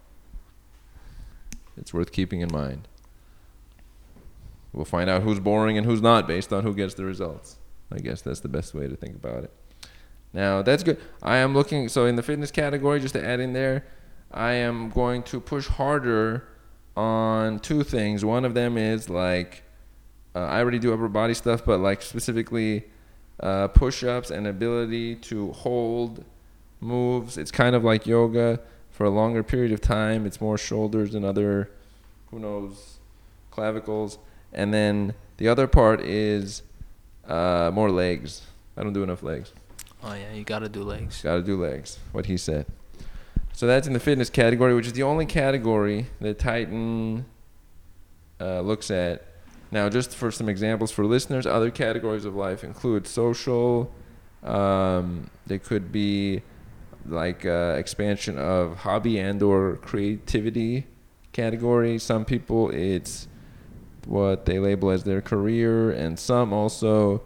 It's 1.77 1.93
worth 1.93 2.13
keeping 2.13 2.41
in 2.41 2.53
mind. 2.53 2.87
We'll 4.73 4.85
find 4.85 5.11
out 5.11 5.23
who's 5.23 5.41
boring 5.41 5.77
and 5.77 5.85
who's 5.85 6.01
not 6.01 6.29
based 6.29 6.53
on 6.53 6.63
who 6.63 6.75
gets 6.75 6.95
the 6.95 7.05
results. 7.05 7.59
I 7.93 7.99
guess 7.99 8.23
that's 8.23 8.41
the 8.41 8.49
best 8.49 8.73
way 8.73 8.87
to 8.87 8.95
think 8.95 9.17
about 9.17 9.45
it. 9.45 9.53
Now, 10.33 10.63
that's 10.63 10.85
good. 10.85 11.01
I 11.23 11.39
am 11.39 11.55
looking, 11.55 11.89
so 11.89 12.07
in 12.07 12.15
the 12.15 12.23
fitness 12.23 12.53
category, 12.53 13.01
just 13.01 13.15
to 13.15 13.25
add 13.25 13.41
in 13.41 13.53
there, 13.53 13.85
I 14.31 14.53
am 14.53 14.91
going 14.91 15.25
to 15.25 15.41
push 15.41 15.67
harder 15.67 16.47
on 16.97 17.59
two 17.59 17.83
things. 17.83 18.25
One 18.25 18.45
of 18.45 18.55
them 18.55 18.79
is 18.79 19.11
like, 19.11 19.65
uh, 20.37 20.41
I 20.41 20.61
already 20.61 20.79
do 20.79 20.95
upper 20.95 21.09
body 21.09 21.35
stuff, 21.35 21.65
but 21.65 21.81
like 21.81 22.01
specifically 22.03 22.85
uh, 23.43 23.69
push 23.69 24.05
ups 24.05 24.31
and 24.31 24.47
ability 24.47 25.17
to 25.17 25.53
hold 25.53 26.25
moves. 26.81 27.37
It's 27.39 27.51
kind 27.51 27.75
of 27.75 27.85
like 27.85 28.07
yoga 28.07 28.61
for 28.91 29.05
a 29.05 29.11
longer 29.11 29.43
period 29.43 29.73
of 29.73 29.81
time. 29.81 30.27
It's 30.27 30.41
more 30.41 30.59
shoulders 30.59 31.15
and 31.15 31.25
other, 31.25 31.71
who 32.31 32.39
knows, 32.39 32.99
clavicles. 33.51 34.19
And 34.53 34.75
then 34.75 35.15
the 35.37 35.49
other 35.49 35.67
part 35.67 36.01
is 36.01 36.63
uh, 37.27 37.71
more 37.73 37.91
legs. 37.91 38.43
I 38.77 38.83
don't 38.83 38.93
do 38.93 39.03
enough 39.03 39.23
legs. 39.23 39.53
Oh 40.03 40.15
yeah, 40.15 40.33
you 40.33 40.45
gotta 40.45 40.69
do 40.69 40.83
legs. 40.83 41.23
Got 41.23 41.37
to 41.37 41.43
do 41.43 41.61
legs. 41.61 41.99
What 42.13 42.27
he 42.27 42.37
said. 42.37 42.67
So 43.53 43.67
that's 43.67 43.87
in 43.87 43.93
the 43.93 44.01
fitness 44.01 44.31
category, 44.31 44.75
which 44.75 44.87
is 44.87 44.95
the 44.95 45.03
only 45.03 45.27
category 45.27 46.07
that 46.21 46.39
Titan 46.39 47.27
uh, 48.41 48.61
looks 48.61 48.91
at. 48.91 49.27
Now, 49.73 49.89
just 49.89 50.15
for 50.15 50.31
some 50.31 50.49
examples 50.49 50.91
for 50.91 51.05
listeners, 51.05 51.47
other 51.47 51.71
categories 51.71 52.25
of 52.25 52.35
life 52.35 52.65
include 52.65 53.07
social. 53.07 53.93
Um, 54.43 55.31
they 55.47 55.59
could 55.59 55.93
be 55.93 56.43
like 57.07 57.47
uh, 57.47 57.77
expansion 57.79 58.39
of 58.39 58.79
hobby 58.79 59.19
and/or 59.19 59.77
creativity 59.77 60.87
category. 61.33 61.99
Some 61.99 62.25
people, 62.25 62.71
it's 62.71 63.29
what 64.07 64.47
they 64.47 64.59
label 64.59 64.91
as 64.91 65.05
their 65.05 65.21
career, 65.21 65.91
and 65.91 66.19
some 66.19 66.53
also 66.53 67.23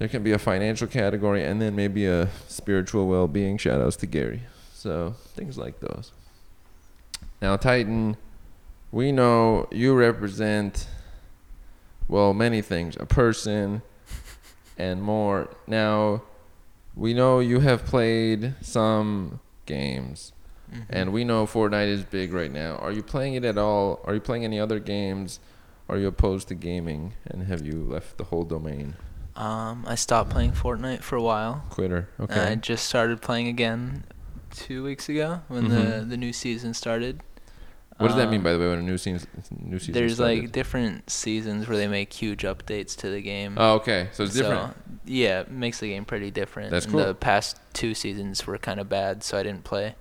there 0.00 0.08
can 0.08 0.22
be 0.22 0.32
a 0.32 0.38
financial 0.38 0.88
category 0.88 1.44
and 1.44 1.60
then 1.60 1.76
maybe 1.76 2.06
a 2.06 2.26
spiritual 2.48 3.06
well-being 3.06 3.58
shout 3.58 3.80
outs 3.82 3.96
to 3.96 4.06
gary 4.06 4.40
so 4.72 5.14
things 5.34 5.58
like 5.58 5.78
those 5.80 6.10
now 7.40 7.54
titan 7.54 8.16
we 8.90 9.12
know 9.12 9.68
you 9.70 9.94
represent 9.94 10.88
well 12.10 12.34
many 12.34 12.60
things 12.60 12.96
a 12.98 13.06
person 13.06 13.80
and 14.76 15.00
more 15.02 15.48
now 15.66 16.22
we 16.96 17.14
know 17.14 17.38
you 17.38 17.60
have 17.60 17.84
played 17.84 18.54
some 18.60 19.38
games 19.64 20.32
Mhm. 20.72 20.84
and 20.90 21.12
we 21.12 21.24
know 21.24 21.46
Fortnite 21.46 21.88
is 21.88 22.04
big 22.04 22.32
right 22.32 22.52
now. 22.52 22.76
Are 22.76 22.92
you 22.92 23.02
playing 23.02 23.34
it 23.34 23.44
at 23.44 23.58
all? 23.58 23.98
Are 24.04 24.14
you 24.14 24.20
playing 24.20 24.44
any 24.44 24.60
other 24.60 24.78
games? 24.78 25.40
Are 25.88 25.98
you 25.98 26.06
opposed 26.06 26.46
to 26.48 26.54
gaming? 26.54 27.14
And 27.26 27.42
have 27.50 27.66
you 27.66 27.74
left 27.82 28.18
the 28.18 28.24
whole 28.30 28.44
domain? 28.44 28.94
Um, 29.34 29.84
I 29.88 29.96
stopped 29.96 30.30
playing 30.30 30.52
Fortnite 30.52 31.02
for 31.02 31.16
a 31.16 31.22
while. 31.22 31.64
Quitter. 31.70 32.08
And 32.18 32.30
I 32.40 32.54
just 32.54 32.84
started 32.86 33.20
playing 33.20 33.48
again 33.48 34.04
two 34.54 34.84
weeks 34.84 35.08
ago 35.08 35.40
when 35.48 35.68
the 35.70 35.76
Mhm. 35.76 36.08
the 36.10 36.16
new 36.16 36.32
season 36.32 36.72
started. 36.74 37.20
What 38.00 38.08
does 38.08 38.16
that 38.16 38.30
mean, 38.30 38.38
Um, 38.40 38.44
by 38.44 38.52
the 38.54 38.58
way, 38.58 38.68
when 38.68 38.78
a 38.78 38.82
new 38.82 38.96
season 38.98 39.28
new 39.60 39.78
season 39.78 39.94
There's 39.94 40.14
started? 40.14 40.42
like 40.42 40.52
different 40.52 41.10
seasons 41.10 41.68
where 41.68 41.76
they 41.76 41.86
make 41.86 42.12
huge 42.12 42.42
updates 42.42 42.96
to 42.96 43.10
the 43.10 43.20
game. 43.20 43.56
Oh, 43.58 43.74
okay. 43.74 44.08
So 44.12 44.24
it's 44.24 44.34
different. 44.34 44.74
yeah, 45.04 45.40
it 45.40 45.50
makes 45.50 45.80
the 45.80 45.88
game 45.88 46.04
pretty 46.04 46.30
different. 46.30 46.70
That's 46.70 46.86
and 46.86 46.94
cool. 46.94 47.04
The 47.04 47.14
past 47.14 47.58
two 47.74 47.94
seasons 47.94 48.46
were 48.46 48.56
kind 48.58 48.80
of 48.80 48.88
bad, 48.88 49.22
so 49.22 49.36
I 49.38 49.42
didn't 49.42 49.64
play. 49.64 49.96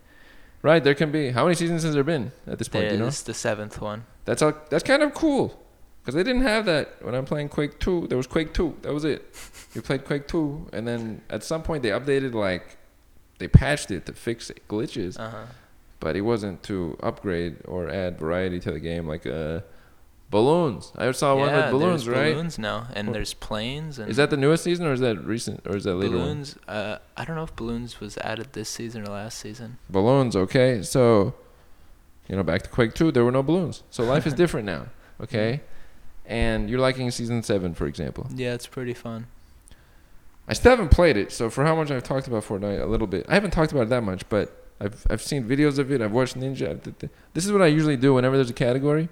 Right, 0.61 0.83
there 0.83 0.93
can 0.95 1.11
be. 1.11 1.31
How 1.31 1.43
many 1.43 1.55
seasons 1.55 1.83
has 1.83 1.93
there 1.93 2.03
been 2.03 2.31
at 2.47 2.57
this 2.57 2.67
point? 2.67 2.85
you 2.85 2.97
know? 2.97 3.05
There's 3.05 3.23
the 3.23 3.33
seventh 3.33 3.79
one. 3.81 4.05
That's 4.25 4.41
all, 4.41 4.53
that's 4.69 4.83
kind 4.83 5.03
of 5.03 5.13
cool. 5.13 5.57
Because 6.01 6.15
they 6.15 6.23
didn't 6.23 6.43
have 6.43 6.65
that 6.65 7.03
when 7.03 7.13
I'm 7.15 7.25
playing 7.25 7.49
Quake 7.49 7.79
2. 7.79 8.07
There 8.07 8.17
was 8.17 8.27
Quake 8.27 8.53
2. 8.53 8.77
That 8.81 8.93
was 8.93 9.05
it. 9.05 9.25
You 9.73 9.81
played 9.81 10.05
Quake 10.05 10.27
2, 10.27 10.69
and 10.73 10.87
then 10.87 11.21
at 11.29 11.43
some 11.43 11.61
point 11.61 11.83
they 11.83 11.89
updated, 11.89 12.33
like, 12.33 12.77
they 13.37 13.47
patched 13.47 13.91
it 13.91 14.05
to 14.07 14.13
fix 14.13 14.49
it, 14.49 14.67
glitches. 14.67 15.19
Uh 15.19 15.29
huh. 15.29 15.45
But 15.99 16.15
it 16.15 16.21
wasn't 16.21 16.63
to 16.63 16.97
upgrade 17.01 17.57
or 17.65 17.89
add 17.89 18.17
variety 18.19 18.59
to 18.61 18.71
the 18.71 18.79
game 18.79 19.07
like 19.07 19.25
uh, 19.25 19.59
balloons. 20.29 20.91
I 20.95 21.11
saw 21.11 21.35
one 21.35 21.47
with 21.51 21.55
yeah, 21.65 21.71
balloons, 21.71 22.05
there's 22.05 22.17
right? 22.17 22.33
balloons 22.33 22.59
now, 22.59 22.87
and 22.93 23.13
there's 23.13 23.33
planes 23.33 23.97
and 23.99 24.09
Is 24.09 24.17
that 24.17 24.29
the 24.29 24.37
newest 24.37 24.63
season 24.63 24.85
or 24.85 24.93
is 24.93 24.99
that 24.99 25.17
recent 25.25 25.65
or 25.67 25.75
is 25.75 25.83
that 25.85 25.95
later? 25.95 26.11
Balloons. 26.17 26.55
Uh, 26.67 26.97
I 27.17 27.25
don't 27.25 27.35
know 27.35 27.43
if 27.43 27.55
balloons 27.55 27.99
was 27.99 28.17
added 28.19 28.53
this 28.53 28.69
season 28.69 29.01
or 29.03 29.07
last 29.11 29.37
season. 29.39 29.77
balloons 29.89 30.35
okay 30.35 30.81
so 30.83 31.33
you 32.27 32.35
know 32.35 32.43
back 32.43 32.61
to 32.61 32.69
quake 32.69 32.93
2 32.93 33.11
there 33.11 33.25
were 33.25 33.31
no 33.31 33.41
balloons 33.41 33.81
so 33.89 34.03
life 34.03 34.27
is 34.27 34.33
different 34.43 34.65
now 34.67 34.85
okay 35.19 35.61
and 36.27 36.69
you're 36.69 36.79
liking 36.79 37.09
season 37.09 37.41
7 37.41 37.73
for 37.73 37.87
example 37.87 38.27
Yeah, 38.35 38.53
it's 38.53 38.67
pretty 38.67 38.93
fun. 38.93 39.25
i 40.47 40.53
still 40.53 40.69
haven't 40.69 40.89
played 40.91 41.17
it 41.17 41.31
so 41.31 41.49
for 41.49 41.65
how 41.65 41.75
much 41.75 41.89
i've 41.89 42.03
talked 42.03 42.27
about 42.27 42.43
fortnite 42.43 42.79
a 42.79 42.85
little 42.85 43.07
bit 43.07 43.25
i 43.27 43.33
haven't 43.33 43.49
talked 43.49 43.71
about 43.71 43.83
it 43.83 43.89
that 43.89 44.03
much 44.03 44.29
but 44.29 44.58
i've, 44.81 45.05
I've 45.09 45.21
seen 45.21 45.43
videos 45.47 45.77
of 45.79 45.91
it 45.91 46.01
i've 46.01 46.11
watched 46.11 46.37
ninja 46.39 46.69
I've 46.71 46.83
th- 46.83 46.97
th- 46.99 47.11
this 47.33 47.45
is 47.45 47.51
what 47.51 47.61
i 47.61 47.67
usually 47.67 47.97
do 47.97 48.13
whenever 48.13 48.35
there's 48.35 48.49
a 48.49 48.53
category 48.53 49.09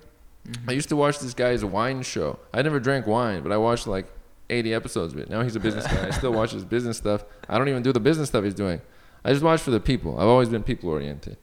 Mhm. 0.48 0.70
i 0.70 0.72
used 0.72 0.88
to 0.90 0.96
watch 0.96 1.20
this 1.20 1.34
guy's 1.34 1.66
wine 1.66 2.04
show 2.04 2.40
i 2.54 2.62
never 2.62 2.80
drank 2.80 3.06
wine 3.06 3.44
but 3.44 3.52
i 3.52 3.58
watched 3.58 3.86
like 3.86 4.08
80 4.50 4.74
episodes 4.74 5.14
of 5.14 5.20
it 5.20 5.30
now 5.30 5.42
he's 5.42 5.58
a 5.58 5.60
business 5.60 5.86
guy 5.86 6.08
i 6.08 6.12
still 6.12 6.32
watch 6.32 6.52
his 6.52 6.64
business 6.64 6.96
stuff 6.98 7.26
i 7.50 7.58
don't 7.58 7.68
even 7.68 7.84
do 7.84 7.92
the 7.92 8.00
business 8.00 8.30
stuff 8.30 8.44
he's 8.46 8.54
doing 8.54 8.80
I 9.26 9.32
just 9.32 9.44
watch 9.44 9.60
for 9.60 9.72
the 9.72 9.80
people. 9.82 10.18
I've 10.18 10.28
always 10.28 10.48
been 10.48 10.64
people 10.64 10.90
oriented, 10.90 11.36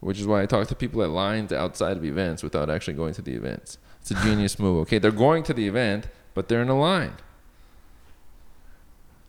which 0.00 0.18
is 0.18 0.26
why 0.26 0.42
I 0.42 0.46
talk 0.46 0.66
to 0.68 0.74
people 0.74 1.04
at 1.04 1.10
lines 1.10 1.52
outside 1.52 1.96
of 1.96 2.04
events 2.04 2.42
without 2.42 2.68
actually 2.68 2.94
going 2.94 3.14
to 3.14 3.22
the 3.22 3.32
events. 3.34 3.78
It's 4.00 4.10
a 4.10 4.14
genius 4.14 4.58
move. 4.58 4.78
Okay, 4.82 4.98
they're 4.98 5.12
going 5.12 5.44
to 5.44 5.54
the 5.54 5.68
event, 5.68 6.08
but 6.34 6.48
they're 6.48 6.62
in 6.62 6.68
a 6.68 6.76
line. 6.76 7.12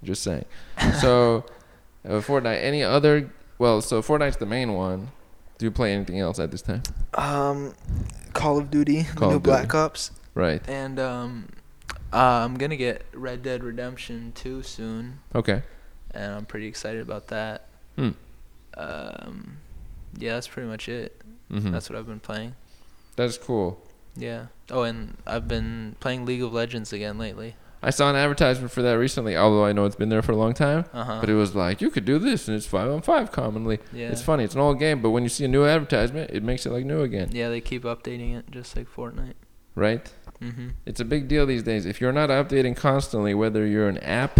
Just 0.03 0.23
saying. 0.23 0.45
So, 0.99 1.45
uh, 2.03 2.13
Fortnite. 2.21 2.63
Any 2.63 2.81
other? 2.83 3.29
Well, 3.61 3.79
so 3.81 4.01
Fortnite's 4.01 4.37
the 4.37 4.47
main 4.47 4.73
one. 4.73 5.09
Do 5.59 5.65
you 5.67 5.71
play 5.71 5.93
anything 5.93 6.19
else 6.19 6.39
at 6.39 6.49
this 6.49 6.63
time? 6.63 6.81
Um, 7.13 7.75
Call 8.33 8.57
of 8.57 8.71
Duty, 8.71 9.03
Call 9.03 9.27
the 9.27 9.33
new 9.33 9.35
of 9.35 9.43
Duty. 9.43 9.51
Black 9.55 9.75
Ops. 9.75 10.09
Right. 10.33 10.67
And 10.67 10.99
um, 10.99 11.49
uh, 12.11 12.17
I'm 12.43 12.55
gonna 12.55 12.75
get 12.75 13.05
Red 13.13 13.43
Dead 13.43 13.63
Redemption 13.63 14.31
2 14.33 14.63
soon, 14.63 15.19
Okay. 15.35 15.61
and 16.09 16.33
I'm 16.33 16.45
pretty 16.47 16.65
excited 16.65 17.01
about 17.03 17.27
that. 17.27 17.67
Hmm. 17.97 18.09
Um, 18.75 19.57
yeah, 20.17 20.33
that's 20.33 20.47
pretty 20.47 20.67
much 20.67 20.89
it. 20.89 21.21
Mm-hmm. 21.51 21.69
That's 21.71 21.87
what 21.87 21.99
I've 21.99 22.07
been 22.07 22.19
playing. 22.19 22.55
That's 23.15 23.37
cool. 23.37 23.79
Yeah. 24.15 24.47
Oh, 24.71 24.81
and 24.81 25.17
I've 25.27 25.47
been 25.47 25.97
playing 25.99 26.25
League 26.25 26.41
of 26.41 26.51
Legends 26.51 26.91
again 26.93 27.19
lately. 27.19 27.53
I 27.83 27.89
saw 27.89 28.09
an 28.09 28.15
advertisement 28.15 28.71
for 28.71 28.81
that 28.83 28.93
recently, 28.93 29.35
although 29.35 29.65
I 29.65 29.71
know 29.73 29.85
it's 29.85 29.95
been 29.95 30.09
there 30.09 30.21
for 30.21 30.33
a 30.33 30.35
long 30.35 30.53
time. 30.53 30.85
Uh 30.93 31.03
huh. 31.03 31.17
But 31.19 31.29
it 31.29 31.33
was 31.33 31.55
like 31.55 31.81
you 31.81 31.89
could 31.89 32.05
do 32.05 32.19
this, 32.19 32.47
and 32.47 32.55
it's 32.55 32.65
five 32.67 32.89
on 32.91 33.01
five 33.01 33.31
commonly. 33.31 33.79
yeah. 33.91 34.09
It's 34.09 34.21
funny. 34.21 34.43
It's 34.43 34.53
an 34.55 34.61
old 34.61 34.77
game, 34.79 35.01
but 35.01 35.09
when 35.09 35.23
you 35.23 35.29
see 35.29 35.45
a 35.45 35.47
new 35.47 35.65
advertisement, 35.65 36.29
it 36.31 36.43
makes 36.43 36.65
it 36.65 36.71
like 36.71 36.85
new 36.85 37.01
again, 37.01 37.29
Yeah, 37.31 37.49
they 37.49 37.59
keep 37.61 37.83
updating 37.83 38.37
it 38.37 38.51
just 38.51 38.75
like 38.77 38.87
Fortnite. 38.87 39.33
right? 39.75 40.11
Mhm. 40.41 40.71
It's 40.85 40.99
a 40.99 41.05
big 41.05 41.27
deal 41.27 41.45
these 41.45 41.63
days. 41.63 41.85
If 41.85 42.01
you're 42.01 42.11
not 42.11 42.29
updating 42.29 42.75
constantly, 42.75 43.33
whether 43.33 43.65
you're 43.65 43.87
an 43.89 43.97
app 43.99 44.39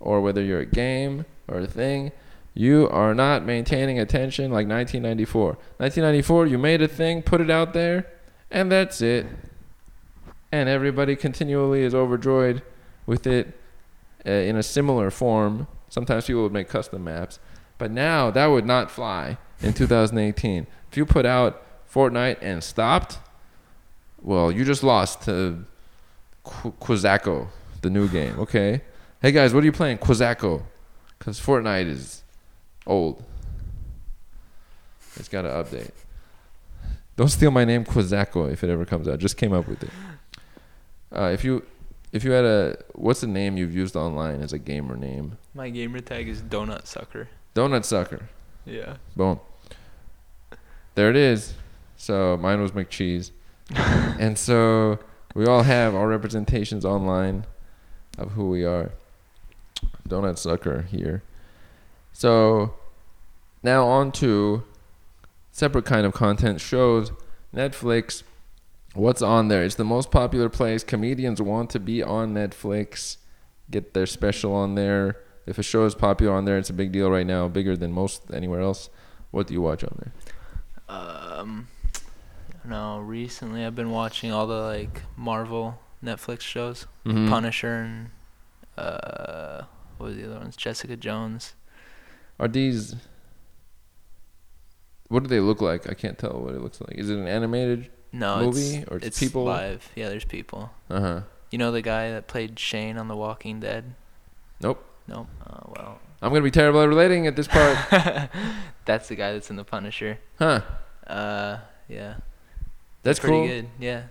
or 0.00 0.20
whether 0.20 0.42
you're 0.42 0.60
a 0.60 0.66
game 0.66 1.24
or 1.46 1.58
a 1.60 1.66
thing, 1.66 2.12
you 2.54 2.88
are 2.90 3.14
not 3.14 3.44
maintaining 3.44 3.98
attention 3.98 4.50
like 4.50 4.66
1994. 4.66 5.58
1994, 5.78 6.46
you 6.46 6.58
made 6.58 6.80
a 6.82 6.88
thing, 6.88 7.22
put 7.22 7.40
it 7.40 7.50
out 7.50 7.72
there, 7.72 8.06
and 8.50 8.70
that's 8.72 9.00
it. 9.00 9.26
And 10.50 10.68
everybody 10.68 11.14
continually 11.16 11.82
is 11.82 11.94
overjoyed 11.94 12.62
with 13.08 13.26
it 13.26 13.58
uh, 14.26 14.30
in 14.30 14.54
a 14.54 14.62
similar 14.62 15.10
form. 15.10 15.66
Sometimes 15.88 16.26
people 16.26 16.42
would 16.42 16.52
make 16.52 16.68
custom 16.68 17.04
maps, 17.04 17.40
but 17.78 17.90
now 17.90 18.30
that 18.30 18.46
would 18.46 18.66
not 18.66 18.90
fly 18.90 19.38
in 19.62 19.72
2018. 19.72 20.66
If 20.90 20.96
you 20.96 21.06
put 21.06 21.24
out 21.24 21.64
Fortnite 21.90 22.36
and 22.42 22.62
stopped, 22.62 23.18
well, 24.20 24.52
you 24.52 24.62
just 24.62 24.82
lost 24.82 25.22
to 25.22 25.64
Qu- 26.44 26.72
Quizzaco, 26.72 27.48
the 27.80 27.88
new 27.88 28.08
game. 28.08 28.38
Okay. 28.38 28.82
Hey 29.22 29.32
guys, 29.32 29.54
what 29.54 29.62
are 29.62 29.66
you 29.66 29.72
playing? 29.72 29.96
Quizzaco, 29.98 30.62
because 31.18 31.40
Fortnite 31.40 31.86
is 31.86 32.22
old. 32.86 33.24
It's 35.16 35.28
got 35.28 35.42
to 35.42 35.48
update. 35.48 35.92
Don't 37.16 37.28
steal 37.28 37.50
my 37.50 37.64
name, 37.64 37.86
Quizzaco, 37.86 38.52
if 38.52 38.62
it 38.62 38.68
ever 38.68 38.84
comes 38.84 39.08
out. 39.08 39.18
Just 39.18 39.38
came 39.38 39.54
up 39.54 39.66
with 39.66 39.82
it. 39.82 39.90
Uh, 41.10 41.30
if 41.32 41.42
you, 41.42 41.64
if 42.12 42.24
you 42.24 42.30
had 42.32 42.44
a, 42.44 42.76
what's 42.94 43.20
the 43.20 43.26
name 43.26 43.56
you've 43.56 43.74
used 43.74 43.96
online 43.96 44.42
as 44.42 44.52
a 44.52 44.58
gamer 44.58 44.96
name? 44.96 45.38
My 45.54 45.68
gamer 45.68 46.00
tag 46.00 46.28
is 46.28 46.40
Donut 46.42 46.86
Sucker. 46.86 47.28
Donut 47.54 47.84
Sucker. 47.84 48.28
Yeah. 48.64 48.96
Boom. 49.16 49.40
There 50.94 51.10
it 51.10 51.16
is. 51.16 51.54
So 51.96 52.36
mine 52.36 52.60
was 52.60 52.72
McCheese. 52.72 53.32
and 53.74 54.38
so 54.38 54.98
we 55.34 55.46
all 55.46 55.62
have 55.62 55.94
our 55.94 56.08
representations 56.08 56.84
online 56.84 57.44
of 58.16 58.32
who 58.32 58.48
we 58.48 58.64
are. 58.64 58.92
Donut 60.08 60.38
Sucker 60.38 60.82
here. 60.82 61.22
So 62.12 62.74
now 63.62 63.86
on 63.86 64.12
to 64.12 64.64
separate 65.52 65.84
kind 65.84 66.06
of 66.06 66.14
content 66.14 66.60
shows. 66.60 67.12
Netflix. 67.54 68.22
What's 68.94 69.22
on 69.22 69.48
there? 69.48 69.62
It's 69.64 69.74
the 69.76 69.84
most 69.84 70.10
popular 70.10 70.48
place. 70.48 70.82
Comedians 70.82 71.40
want 71.42 71.70
to 71.70 71.80
be 71.80 72.02
on 72.02 72.34
Netflix. 72.34 73.18
Get 73.70 73.94
their 73.94 74.06
special 74.06 74.54
on 74.54 74.74
there. 74.74 75.18
If 75.46 75.58
a 75.58 75.62
show 75.62 75.84
is 75.84 75.94
popular 75.94 76.34
on 76.34 76.44
there, 76.46 76.58
it's 76.58 76.70
a 76.70 76.74
big 76.74 76.92
deal 76.92 77.10
right 77.10 77.26
now, 77.26 77.48
bigger 77.48 77.76
than 77.76 77.92
most 77.92 78.22
anywhere 78.32 78.60
else. 78.60 78.90
What 79.30 79.46
do 79.46 79.54
you 79.54 79.60
watch 79.62 79.84
on 79.84 79.94
there? 79.98 80.96
Um, 80.96 81.68
no, 82.64 82.98
recently 82.98 83.64
I've 83.64 83.74
been 83.74 83.90
watching 83.90 84.32
all 84.32 84.46
the 84.46 84.60
like 84.60 85.02
Marvel 85.16 85.78
Netflix 86.02 86.40
shows, 86.40 86.86
Mhm. 87.04 87.28
Punisher 87.28 87.74
and 87.74 88.10
uh, 88.76 89.62
what 89.98 90.06
was 90.08 90.16
the 90.16 90.24
other 90.24 90.38
ones? 90.38 90.56
Jessica 90.56 90.96
Jones. 90.96 91.54
Are 92.40 92.48
these? 92.48 92.94
What 95.08 95.22
do 95.22 95.28
they 95.28 95.40
look 95.40 95.60
like? 95.60 95.88
I 95.90 95.94
can't 95.94 96.18
tell 96.18 96.40
what 96.40 96.54
it 96.54 96.60
looks 96.60 96.80
like. 96.80 96.94
Is 96.96 97.10
it 97.10 97.18
an 97.18 97.26
animated? 97.26 97.90
No, 98.12 98.40
Movie 98.40 98.76
it's, 98.76 98.88
or 98.88 98.96
it's 98.96 99.06
it's 99.06 99.20
people? 99.20 99.44
live. 99.44 99.88
Yeah, 99.94 100.08
there's 100.08 100.24
people. 100.24 100.70
Uh 100.88 101.00
huh. 101.00 101.20
You 101.50 101.58
know 101.58 101.72
the 101.72 101.82
guy 101.82 102.10
that 102.10 102.26
played 102.26 102.58
Shane 102.58 102.96
on 102.98 103.08
The 103.08 103.16
Walking 103.16 103.60
Dead? 103.60 103.94
Nope. 104.60 104.84
Nope. 105.06 105.28
Oh 105.46 105.72
well. 105.76 105.98
I'm 106.20 106.30
gonna 106.30 106.42
be 106.42 106.50
terrible 106.50 106.80
at 106.80 106.88
relating 106.88 107.26
at 107.26 107.36
this 107.36 107.48
part. 107.48 107.76
that's 108.84 109.08
the 109.08 109.14
guy 109.14 109.32
that's 109.32 109.50
in 109.50 109.56
The 109.56 109.64
Punisher. 109.64 110.18
Huh? 110.38 110.62
Uh, 111.06 111.58
yeah. 111.88 112.16
That's 113.02 113.18
cool. 113.18 113.30
pretty 113.30 113.48
cool. 113.48 113.60
good. 113.60 113.68
Yeah. 113.78 114.02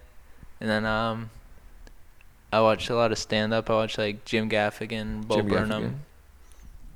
And 0.59 0.69
then 0.69 0.85
um, 0.85 1.29
I 2.51 2.61
watched 2.61 2.89
a 2.89 2.95
lot 2.95 3.11
of 3.11 3.17
stand 3.17 3.53
up. 3.53 3.69
I 3.69 3.73
watched 3.73 3.97
like 3.97 4.25
Jim 4.25 4.49
Gaffigan, 4.49 5.27
Bo 5.27 5.37
Jim 5.37 5.47
Burnham. 5.47 5.83
Gaffigan. 5.83 5.95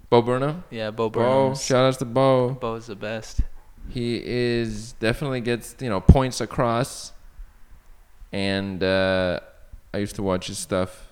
Bo 0.09 0.21
Burnham. 0.21 0.63
Yeah, 0.69 0.91
Bo 0.91 1.09
Burnham. 1.09 1.49
Bo. 1.49 1.55
Shout 1.55 1.85
outs 1.85 1.97
to 1.97 2.05
Bo. 2.05 2.51
Bo's 2.51 2.87
the 2.87 2.95
best. 2.95 3.41
He 3.89 4.21
is 4.25 4.93
definitely 4.93 5.41
gets 5.41 5.75
you 5.79 5.89
know 5.89 5.99
points 6.01 6.39
across. 6.41 7.11
And 8.31 8.81
uh, 8.81 9.39
I 9.93 9.97
used 9.97 10.15
to 10.15 10.23
watch 10.23 10.47
his 10.47 10.57
stuff 10.57 11.09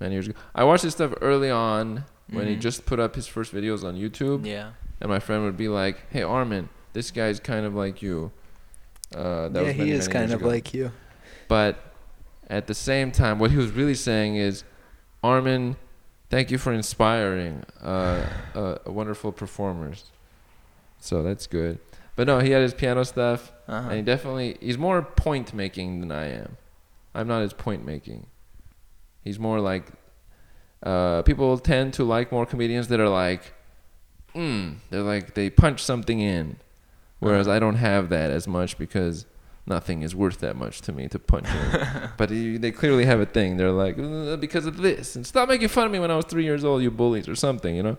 many 0.00 0.14
years 0.14 0.26
ago. 0.28 0.38
I 0.54 0.64
watched 0.64 0.82
his 0.82 0.94
stuff 0.94 1.14
early 1.20 1.50
on 1.50 2.04
when 2.30 2.46
he 2.48 2.56
Mhm. 2.56 2.60
just 2.60 2.86
put 2.86 2.98
up 2.98 3.14
his 3.14 3.26
first 3.26 3.52
videos 3.54 3.84
on 3.84 3.94
YouTube. 3.96 4.46
Yeah. 4.46 4.70
and 5.02 5.08
my 5.08 5.18
friend 5.18 5.44
would 5.44 5.56
be 5.56 5.66
like, 5.68 6.02
"Hey 6.10 6.22
Armin, 6.22 6.68
this 6.92 7.10
guy's 7.10 7.40
kind 7.40 7.64
of 7.64 7.74
like 7.74 8.02
you." 8.02 8.32
Uh, 9.14 9.48
that 9.48 9.60
yeah, 9.62 9.68
was 9.68 9.76
many, 9.78 9.90
he 9.90 9.90
is 9.92 10.08
kind 10.08 10.30
of 10.32 10.40
ago. 10.42 10.48
like 10.50 10.74
you. 10.74 10.92
But 11.48 11.78
at 12.48 12.66
the 12.66 12.74
same 12.74 13.10
time, 13.10 13.38
what 13.38 13.50
he 13.50 13.56
was 13.56 13.70
really 13.70 13.94
saying 13.94 14.36
is, 14.36 14.62
Armin, 15.22 15.76
thank 16.28 16.50
you 16.50 16.58
for 16.58 16.72
inspiring 16.72 17.64
uh, 17.82 18.26
uh, 18.54 18.78
wonderful 18.86 19.32
performers. 19.32 20.04
So 20.98 21.22
that's 21.22 21.46
good. 21.46 21.78
But 22.20 22.26
no, 22.26 22.38
he 22.40 22.50
had 22.50 22.60
his 22.60 22.74
piano 22.74 23.02
stuff, 23.06 23.50
Uh-huh. 23.66 23.88
and 23.88 23.96
he 23.96 24.02
definitely 24.02 24.58
he's 24.60 24.76
more 24.76 25.00
point 25.00 25.54
making 25.54 26.00
than 26.00 26.12
I 26.12 26.26
am. 26.42 26.58
I'm 27.14 27.26
not 27.26 27.40
as 27.40 27.54
point 27.54 27.82
making. 27.86 28.26
He's 29.24 29.38
more 29.38 29.58
like 29.58 29.86
uh, 30.82 31.22
people 31.22 31.56
tend 31.58 31.94
to 31.94 32.04
like 32.04 32.30
more 32.30 32.44
comedians 32.44 32.88
that 32.88 33.00
are 33.00 33.08
like, 33.08 33.54
mm, 34.34 34.74
they're 34.90 35.00
like 35.14 35.32
they 35.32 35.48
punch 35.48 35.82
something 35.82 36.20
in, 36.20 36.56
whereas 37.20 37.48
I 37.48 37.58
don't 37.58 37.76
have 37.76 38.10
that 38.10 38.28
as 38.30 38.46
much 38.46 38.76
because 38.76 39.24
nothing 39.64 40.02
is 40.02 40.14
worth 40.14 40.40
that 40.40 40.56
much 40.56 40.82
to 40.82 40.92
me 40.92 41.08
to 41.08 41.18
punch 41.18 41.48
in. 41.48 42.10
but 42.18 42.28
he, 42.28 42.58
they 42.58 42.70
clearly 42.70 43.06
have 43.06 43.20
a 43.20 43.26
thing. 43.26 43.56
They're 43.56 43.72
like 43.72 43.98
"Uh, 43.98 44.36
because 44.36 44.66
of 44.66 44.76
this, 44.76 45.16
and 45.16 45.26
stop 45.26 45.48
making 45.48 45.68
fun 45.68 45.86
of 45.86 45.92
me 45.92 45.98
when 45.98 46.10
I 46.10 46.16
was 46.16 46.26
three 46.26 46.44
years 46.44 46.64
old, 46.64 46.82
you 46.82 46.90
bullies, 46.90 47.28
or 47.30 47.34
something. 47.34 47.74
You 47.74 47.82
know, 47.82 47.98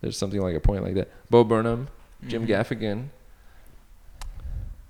there's 0.00 0.16
something 0.16 0.40
like 0.40 0.54
a 0.54 0.60
point 0.60 0.84
like 0.84 0.94
that. 0.94 1.08
Bo 1.28 1.42
Burnham, 1.42 1.88
Jim 2.26 2.46
Mhm. 2.46 2.48
Gaffigan, 2.48 3.08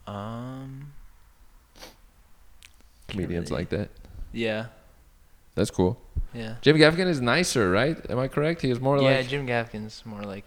Um. 0.07 0.93
comedians 3.09 3.51
really- 3.51 3.63
like 3.63 3.69
that. 3.71 3.91
Yeah. 4.33 4.67
That's 5.55 5.71
cool. 5.71 6.01
Yeah. 6.33 6.57
Jim 6.61 6.77
Gaffigan 6.77 7.07
is 7.07 7.21
nicer, 7.21 7.71
right? 7.71 7.99
Am 8.11 8.19
I 8.19 8.29
correct? 8.29 8.63
He 8.63 8.71
is 8.71 8.81
more 8.81 8.97
yeah, 8.99 9.03
like 9.03 9.17
Yeah, 9.17 9.23
Jim 9.23 9.47
Gaffigan's 9.47 10.05
more 10.07 10.23
like 10.23 10.45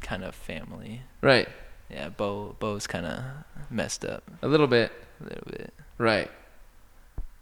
kind 0.00 0.24
of 0.24 0.34
family. 0.34 1.02
right. 1.22 1.48
Yeah, 1.90 2.10
Bo 2.10 2.54
Bo's 2.60 2.86
kind 2.86 3.06
of 3.06 3.24
messed 3.70 4.04
up 4.04 4.22
A 4.42 4.48
little 4.48 4.66
bit. 4.66 4.92
a 5.20 5.24
little 5.24 5.46
bit. 5.50 5.72
Right. 5.96 6.30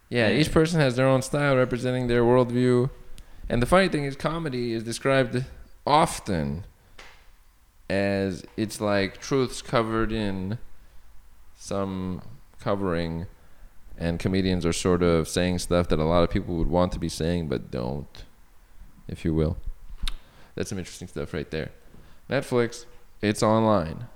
Yeah, 0.09 0.29
Yeah. 0.29 0.39
each 0.39 0.53
person 0.53 0.79
has 0.81 0.95
their 0.97 1.07
own 1.09 1.21
style 1.23 1.57
representing 1.57 2.07
their 2.07 2.23
worldview. 2.23 2.91
And 3.49 3.61
the 3.61 3.67
funny 3.67 3.89
thing 3.89 4.05
is, 4.05 4.15
comedy 4.17 4.73
is 4.73 4.85
described 4.85 5.45
often 5.87 6.65
as 7.89 8.45
it's 8.57 8.81
like 8.81 9.21
truths 9.21 9.63
covered 9.63 10.13
in 10.13 10.59
some 11.57 12.23
covering, 12.61 13.27
and 13.99 14.19
comedians 14.19 14.67
are 14.67 14.73
sort 14.73 15.03
of 15.03 15.29
saying 15.29 15.59
stuff 15.59 15.89
that 15.89 15.99
a 15.99 16.05
lot 16.05 16.23
of 16.23 16.31
people 16.31 16.57
would 16.57 16.69
want 16.69 16.93
to 16.93 16.99
be 16.99 17.09
saying 17.09 17.49
but 17.49 17.71
don't, 17.71 18.25
if 19.09 19.25
you 19.25 19.33
will. 19.35 19.57
That's 20.55 20.71
some 20.71 20.79
interesting 20.79 21.09
stuff 21.09 21.33
right 21.35 21.51
there. 21.51 21.71
Netflix, 22.31 22.87
it's 23.23 23.43
online. 23.43 24.07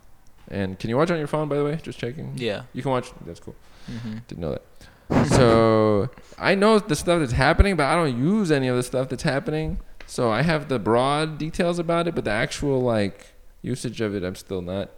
And 0.48 0.78
can 0.78 0.90
you 0.90 0.96
watch 0.96 1.10
on 1.10 1.18
your 1.18 1.26
phone, 1.28 1.48
by 1.48 1.56
the 1.56 1.64
way? 1.64 1.78
Just 1.82 1.98
checking. 1.98 2.32
Yeah. 2.36 2.62
You 2.72 2.82
can 2.82 2.90
watch. 2.90 3.12
That's 3.24 3.38
cool. 3.40 3.54
hmm 3.86 4.18
Didn't 4.26 4.40
know 4.40 4.52
that. 4.52 4.62
So 5.28 6.08
I 6.38 6.54
know 6.54 6.78
the 6.78 6.94
stuff 6.96 7.20
that's 7.20 7.32
happening, 7.32 7.76
but 7.76 7.84
I 7.86 7.94
don't 7.94 8.16
use 8.18 8.50
any 8.52 8.68
of 8.68 8.76
the 8.76 8.82
stuff 8.82 9.08
that's 9.08 9.22
happening. 9.24 9.78
So 10.06 10.30
I 10.30 10.42
have 10.42 10.68
the 10.68 10.78
broad 10.78 11.36
details 11.38 11.78
about 11.78 12.06
it, 12.08 12.14
but 12.14 12.24
the 12.24 12.30
actual 12.30 12.80
like 12.80 13.32
usage 13.62 14.00
of 14.00 14.14
it, 14.14 14.24
I'm 14.24 14.34
still 14.34 14.62
not. 14.62 14.90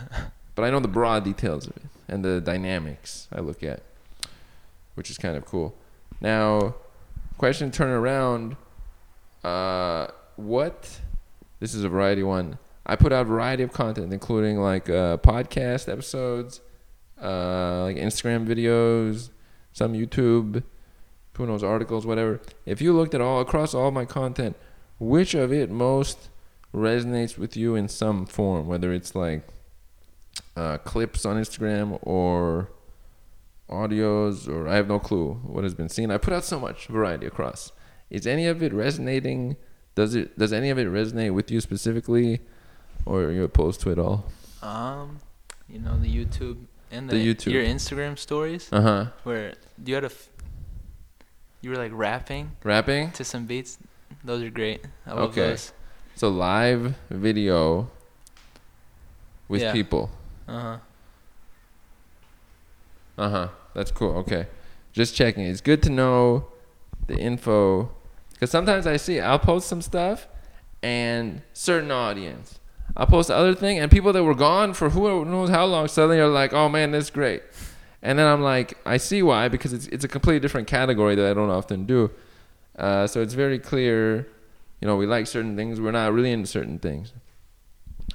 but 0.54 0.64
I 0.64 0.70
know 0.70 0.80
the 0.80 0.88
broad 0.88 1.24
details 1.24 1.66
of 1.66 1.76
it 1.76 1.82
and 2.08 2.24
the 2.24 2.40
dynamics 2.40 3.28
I 3.32 3.40
look 3.40 3.62
at, 3.62 3.82
which 4.94 5.10
is 5.10 5.18
kind 5.18 5.36
of 5.36 5.44
cool. 5.44 5.74
Now, 6.20 6.74
question 7.38 7.70
turn 7.70 7.90
around. 7.90 8.56
Uh, 9.42 10.08
what? 10.36 11.00
This 11.60 11.74
is 11.74 11.84
a 11.84 11.88
variety 11.88 12.22
one. 12.22 12.58
I 12.84 12.96
put 12.96 13.12
out 13.12 13.22
a 13.22 13.24
variety 13.24 13.62
of 13.62 13.72
content, 13.72 14.12
including 14.12 14.58
like 14.58 14.90
uh, 14.90 15.18
podcast 15.18 15.90
episodes, 15.90 16.60
uh, 17.22 17.82
like 17.82 17.96
Instagram 17.96 18.46
videos, 18.46 19.30
some 19.72 19.92
YouTube, 19.92 20.62
who 21.36 21.46
knows, 21.46 21.62
articles, 21.62 22.04
whatever. 22.04 22.40
If 22.66 22.82
you 22.82 22.92
looked 22.92 23.14
at 23.14 23.20
all 23.20 23.40
across 23.40 23.74
all 23.74 23.90
my 23.90 24.04
content, 24.04 24.56
which 24.98 25.34
of 25.34 25.52
it 25.52 25.70
most 25.70 26.28
resonates 26.74 27.36
with 27.38 27.56
you 27.56 27.74
in 27.74 27.88
some 27.88 28.26
form, 28.26 28.66
whether 28.66 28.92
it's 28.92 29.14
like 29.14 29.42
uh, 30.56 30.78
clips 30.78 31.24
on 31.24 31.36
Instagram 31.36 31.98
or 32.02 32.70
audios, 33.68 34.48
or 34.48 34.68
I 34.68 34.76
have 34.76 34.88
no 34.88 34.98
clue 34.98 35.34
what 35.44 35.64
has 35.64 35.74
been 35.74 35.88
seen. 35.88 36.10
I 36.10 36.18
put 36.18 36.32
out 36.32 36.44
so 36.44 36.58
much 36.58 36.86
variety 36.86 37.26
across. 37.26 37.72
Is 38.10 38.26
any 38.26 38.46
of 38.46 38.62
it 38.62 38.72
resonating? 38.72 39.56
Does 39.94 40.14
it? 40.14 40.38
Does 40.38 40.52
any 40.52 40.70
of 40.70 40.78
it 40.78 40.86
resonate 40.88 41.32
with 41.34 41.50
you 41.50 41.60
specifically, 41.60 42.40
or 43.06 43.22
are 43.24 43.32
you 43.32 43.44
opposed 43.44 43.80
to 43.82 43.90
it 43.90 43.98
all? 43.98 44.26
Um, 44.62 45.20
you 45.68 45.78
know 45.78 45.96
the 45.98 46.08
YouTube 46.12 46.58
and 46.90 47.08
the, 47.08 47.16
The 47.16 47.34
YouTube. 47.34 47.52
your 47.52 47.62
Instagram 47.64 48.18
stories 48.18 48.68
Uh 48.72 48.80
huh. 48.82 49.06
where 49.24 49.54
you 49.84 49.94
had 49.94 50.04
a 50.04 50.06
f- 50.06 50.28
you 51.60 51.70
were 51.70 51.76
like 51.76 51.92
rapping 51.94 52.52
Rapping. 52.64 53.10
to 53.12 53.24
some 53.24 53.46
beats. 53.46 53.78
Those 54.24 54.42
are 54.42 54.50
great. 54.50 54.84
I 55.06 55.12
love 55.14 55.30
Okay. 55.30 55.50
those. 55.50 55.72
So 56.20 56.28
live 56.28 56.96
video 57.08 57.88
with 59.48 59.62
Yeah. 59.62 59.72
people. 59.72 60.10
Uh 60.46 60.60
huh. 60.60 60.76
Uh 63.16 63.30
huh. 63.30 63.48
That's 63.72 63.90
cool. 63.90 64.16
Okay. 64.16 64.46
Just 64.92 65.16
checking. 65.16 65.44
It's 65.44 65.62
good 65.62 65.82
to 65.84 65.88
know 65.88 66.44
the 67.06 67.16
info 67.18 67.90
because 68.34 68.50
sometimes 68.50 68.86
I 68.86 68.98
see 68.98 69.18
I'll 69.18 69.38
post 69.38 69.66
some 69.66 69.80
stuff 69.80 70.28
and 70.82 71.40
certain 71.54 71.90
audience. 71.90 72.60
I'll 72.98 73.06
post 73.06 73.30
other 73.30 73.54
thing 73.54 73.78
and 73.78 73.90
people 73.90 74.12
that 74.12 74.22
were 74.22 74.34
gone 74.34 74.74
for 74.74 74.90
who 74.90 75.24
knows 75.24 75.48
how 75.48 75.64
long 75.64 75.88
suddenly 75.88 76.20
are 76.20 76.28
like, 76.28 76.52
oh 76.52 76.68
man, 76.68 76.90
that's 76.90 77.08
great. 77.08 77.42
And 78.02 78.18
then 78.18 78.26
I'm 78.26 78.42
like, 78.42 78.76
I 78.84 78.98
see 78.98 79.22
why 79.22 79.48
because 79.48 79.72
it's 79.72 79.86
it's 79.86 80.04
a 80.04 80.08
completely 80.08 80.40
different 80.40 80.68
category 80.68 81.14
that 81.14 81.30
I 81.30 81.32
don't 81.32 81.48
often 81.48 81.86
do. 81.86 82.10
Uh, 82.78 83.06
so 83.06 83.22
it's 83.22 83.32
very 83.32 83.58
clear, 83.58 84.26
you 84.80 84.88
know, 84.88 84.96
we 84.96 85.06
like 85.06 85.26
certain 85.26 85.56
things. 85.56 85.80
We're 85.80 85.90
not 85.90 86.12
really 86.12 86.32
into 86.32 86.46
certain 86.46 86.78
things. 86.78 87.12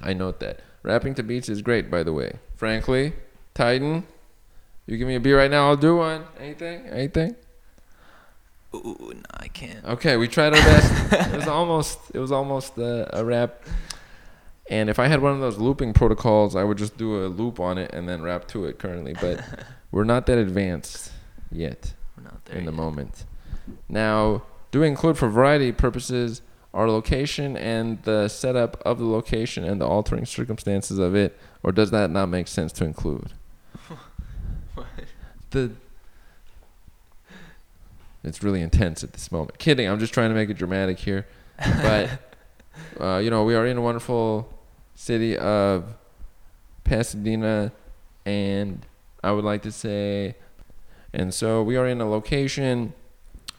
I 0.02 0.12
note 0.12 0.40
that. 0.40 0.60
Rapping 0.82 1.14
to 1.14 1.22
beats 1.22 1.48
is 1.48 1.62
great, 1.62 1.90
by 1.90 2.02
the 2.02 2.12
way. 2.12 2.38
Frankly, 2.54 3.12
Titan, 3.54 4.04
you 4.86 4.96
give 4.96 5.08
me 5.08 5.14
a 5.16 5.20
beat 5.20 5.32
right 5.32 5.50
now, 5.50 5.68
I'll 5.68 5.76
do 5.76 5.96
one. 5.96 6.24
Anything? 6.38 6.86
Anything? 6.86 7.36
Ooh, 8.74 9.12
no, 9.14 9.20
I 9.34 9.48
can't. 9.48 9.84
Okay, 9.84 10.16
we 10.16 10.28
tried 10.28 10.54
our 10.54 10.60
best. 10.60 11.12
it 11.32 11.36
was 11.36 11.48
almost 11.48 11.98
it 12.12 12.18
was 12.18 12.30
almost 12.30 12.78
uh, 12.78 13.06
a 13.12 13.24
rap. 13.24 13.62
And 14.68 14.90
if 14.90 14.98
I 14.98 15.06
had 15.06 15.22
one 15.22 15.32
of 15.32 15.40
those 15.40 15.58
looping 15.58 15.92
protocols, 15.92 16.56
I 16.56 16.64
would 16.64 16.76
just 16.76 16.96
do 16.96 17.24
a 17.24 17.28
loop 17.28 17.60
on 17.60 17.78
it 17.78 17.92
and 17.94 18.08
then 18.08 18.22
rap 18.22 18.48
to 18.48 18.64
it 18.64 18.78
currently. 18.78 19.14
But 19.20 19.42
we're 19.92 20.04
not 20.04 20.26
that 20.26 20.38
advanced 20.38 21.12
yet 21.50 21.94
We're 22.16 22.24
not 22.24 22.44
there 22.46 22.58
in 22.58 22.64
the 22.64 22.72
yet. 22.72 22.76
moment. 22.76 23.24
Now, 23.88 24.42
do 24.72 24.80
we 24.80 24.88
include 24.88 25.16
for 25.16 25.28
variety 25.28 25.72
purposes 25.72 26.42
our 26.76 26.90
location 26.90 27.56
and 27.56 28.02
the 28.02 28.28
setup 28.28 28.82
of 28.84 28.98
the 28.98 29.06
location 29.06 29.64
and 29.64 29.80
the 29.80 29.86
altering 29.86 30.26
circumstances 30.26 30.98
of 30.98 31.14
it, 31.14 31.36
or 31.62 31.72
does 31.72 31.90
that 31.90 32.10
not 32.10 32.28
make 32.28 32.46
sense 32.46 32.70
to 32.72 32.84
include? 32.84 33.32
what? 34.74 34.86
the 35.50 35.72
it's 38.22 38.42
really 38.42 38.60
intense 38.60 39.02
at 39.02 39.14
this 39.14 39.32
moment. 39.32 39.58
Kidding, 39.58 39.88
I'm 39.88 39.98
just 39.98 40.12
trying 40.12 40.28
to 40.30 40.34
make 40.34 40.50
it 40.50 40.58
dramatic 40.58 40.98
here. 40.98 41.26
But 41.58 42.10
uh, 43.00 43.18
you 43.18 43.30
know, 43.30 43.44
we 43.44 43.54
are 43.54 43.66
in 43.66 43.78
a 43.78 43.80
wonderful 43.80 44.52
city 44.94 45.38
of 45.38 45.94
Pasadena, 46.84 47.72
and 48.26 48.84
I 49.24 49.32
would 49.32 49.44
like 49.44 49.62
to 49.62 49.72
say, 49.72 50.34
and 51.14 51.32
so 51.32 51.62
we 51.62 51.76
are 51.76 51.86
in 51.86 52.02
a 52.02 52.10
location 52.10 52.92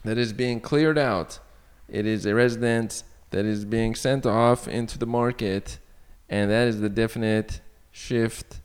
that 0.04 0.18
is 0.18 0.32
being 0.32 0.60
cleared 0.60 0.98
out. 0.98 1.40
It 1.88 2.06
is 2.06 2.26
a 2.26 2.34
residence 2.34 3.02
that 3.30 3.44
is 3.44 3.64
being 3.64 3.94
sent 3.94 4.26
off 4.26 4.66
into 4.68 4.98
the 4.98 5.06
market, 5.06 5.78
and 6.28 6.50
that 6.50 6.68
is 6.68 6.80
the 6.80 6.88
definite 6.88 7.60
shift 7.90 8.60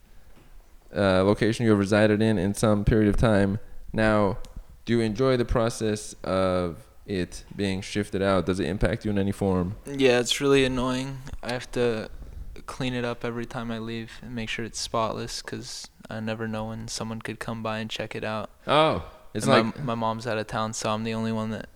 uh, 0.95 1.23
location 1.23 1.65
you 1.65 1.71
have 1.71 1.79
resided 1.79 2.21
in 2.21 2.37
in 2.37 2.53
some 2.53 2.85
period 2.85 3.09
of 3.09 3.17
time. 3.17 3.59
Now, 3.91 4.37
do 4.85 4.93
you 4.93 4.99
enjoy 5.01 5.37
the 5.37 5.45
process 5.45 6.13
of 6.23 6.77
it 7.05 7.43
being 7.55 7.81
shifted 7.81 8.21
out? 8.21 8.45
Does 8.45 8.59
it 8.59 8.67
impact 8.67 9.05
you 9.05 9.11
in 9.11 9.17
any 9.17 9.31
form? 9.31 9.75
Yeah, 9.85 10.19
it's 10.19 10.39
really 10.39 10.63
annoying. 10.65 11.19
I 11.41 11.51
have 11.51 11.69
to 11.71 12.09
clean 12.65 12.93
it 12.93 13.03
up 13.03 13.25
every 13.25 13.45
time 13.45 13.71
I 13.71 13.79
leave 13.79 14.11
and 14.21 14.33
make 14.33 14.49
sure 14.49 14.63
it's 14.63 14.79
spotless 14.79 15.41
because 15.41 15.87
I 16.09 16.19
never 16.19 16.47
know 16.47 16.65
when 16.65 16.87
someone 16.87 17.21
could 17.21 17.39
come 17.39 17.61
by 17.63 17.79
and 17.79 17.89
check 17.89 18.15
it 18.15 18.23
out. 18.23 18.49
Oh, 18.67 19.03
it's 19.33 19.45
And 19.45 19.67
like 19.67 19.77
my, 19.79 19.83
my 19.83 19.95
mom's 19.95 20.27
out 20.27 20.37
of 20.37 20.47
town, 20.47 20.73
so 20.73 20.91
I'm 20.91 21.03
the 21.03 21.13
only 21.13 21.31
one 21.31 21.49
that 21.51 21.67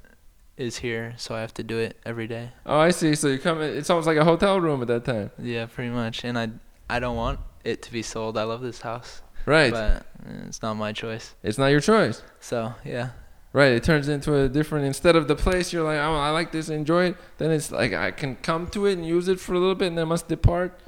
is 0.58 0.78
here, 0.78 1.14
so 1.18 1.36
I 1.36 1.42
have 1.42 1.54
to 1.56 1.64
do 1.64 1.78
it 1.78 1.98
every 2.06 2.28
day. 2.28 2.50
oh, 2.66 2.80
I 2.80 2.92
see. 2.92 3.16
So 3.16 3.28
you 3.28 3.38
come. 3.40 3.62
It's 3.62 3.90
almost 3.90 4.08
like 4.08 4.18
a 4.18 4.26
hotel 4.26 4.60
room 4.60 4.82
at 4.82 4.88
that 4.88 5.06
time, 5.06 5.32
Yeah, 5.40 5.66
pretty 5.68 5.92
much. 5.92 6.24
And 6.24 6.38
I 6.38 6.50
I 6.90 7.00
don't 7.00 7.16
want 7.16 7.40
it 7.64 7.82
to 7.84 7.92
be 7.92 8.02
sold. 8.02 8.38
I 8.38 8.44
love 8.44 8.62
this 8.62 8.82
house, 8.82 9.22
right? 9.46 9.72
but 9.72 9.92
uh, 10.26 10.46
it's 10.48 10.62
not 10.62 10.76
my 10.76 10.94
choice. 10.94 11.36
It's 11.44 11.58
not 11.58 11.68
your 11.68 11.82
choice. 11.82 12.24
So 12.40 12.74
yeah, 12.84 13.10
Right, 13.54 13.72
it 13.72 13.84
turns 13.84 14.08
into 14.10 14.36
a 14.36 14.50
different. 14.50 14.86
Instead 14.86 15.16
of 15.16 15.28
the 15.28 15.36
place 15.36 15.72
you're 15.74 15.84
like, 15.84 16.00
oh, 16.00 16.16
I 16.16 16.32
like 16.32 16.52
this, 16.52 16.70
enjoy 16.70 17.06
it. 17.06 17.18
Then 17.38 17.52
it's 17.52 17.72
like 17.72 17.94
I 17.94 18.12
can 18.12 18.36
come 18.38 18.68
to 18.68 18.86
it 18.86 18.94
and 18.94 19.06
use 19.06 19.28
it 19.28 19.40
for 19.40 19.54
a 19.54 19.60
little 19.60 19.76
bit, 19.76 19.88
and 19.88 19.98
then 19.98 20.08
must 20.08 20.28
depart. 20.28 20.80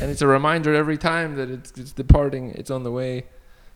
And 0.00 0.10
it's 0.10 0.22
a 0.22 0.26
reminder 0.26 0.74
every 0.74 0.96
time 0.98 1.36
that 1.36 1.50
it's, 1.50 1.70
it's 1.76 1.92
departing. 1.92 2.50
It's 2.52 2.70
on 2.70 2.82
the 2.82 2.90
way. 2.90 3.26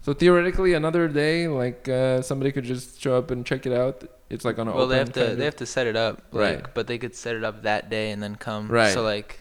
So 0.02 0.12
theoretically, 0.14 0.72
another 0.74 1.08
day, 1.08 1.46
like 1.48 1.88
uh, 1.88 2.22
somebody 2.22 2.52
could 2.52 2.64
just 2.64 3.00
show 3.00 3.16
up 3.18 3.30
and 3.30 3.44
check 3.44 3.66
it 3.66 3.72
out. 3.72 4.02
It's 4.30 4.44
like 4.44 4.58
on 4.58 4.66
an 4.68 4.74
well 4.74 4.84
open 4.84 4.90
they 4.92 4.98
have 4.98 5.12
to 5.12 5.36
they 5.36 5.44
have 5.44 5.56
to 5.56 5.66
set 5.66 5.86
it 5.86 5.96
up, 5.96 6.22
like, 6.32 6.56
Right. 6.64 6.74
But 6.74 6.86
they 6.86 6.96
could 6.98 7.14
set 7.14 7.36
it 7.36 7.44
up 7.44 7.62
that 7.62 7.90
day 7.90 8.10
and 8.10 8.22
then 8.22 8.36
come. 8.36 8.68
Right. 8.68 8.92
So 8.94 9.02
like, 9.02 9.40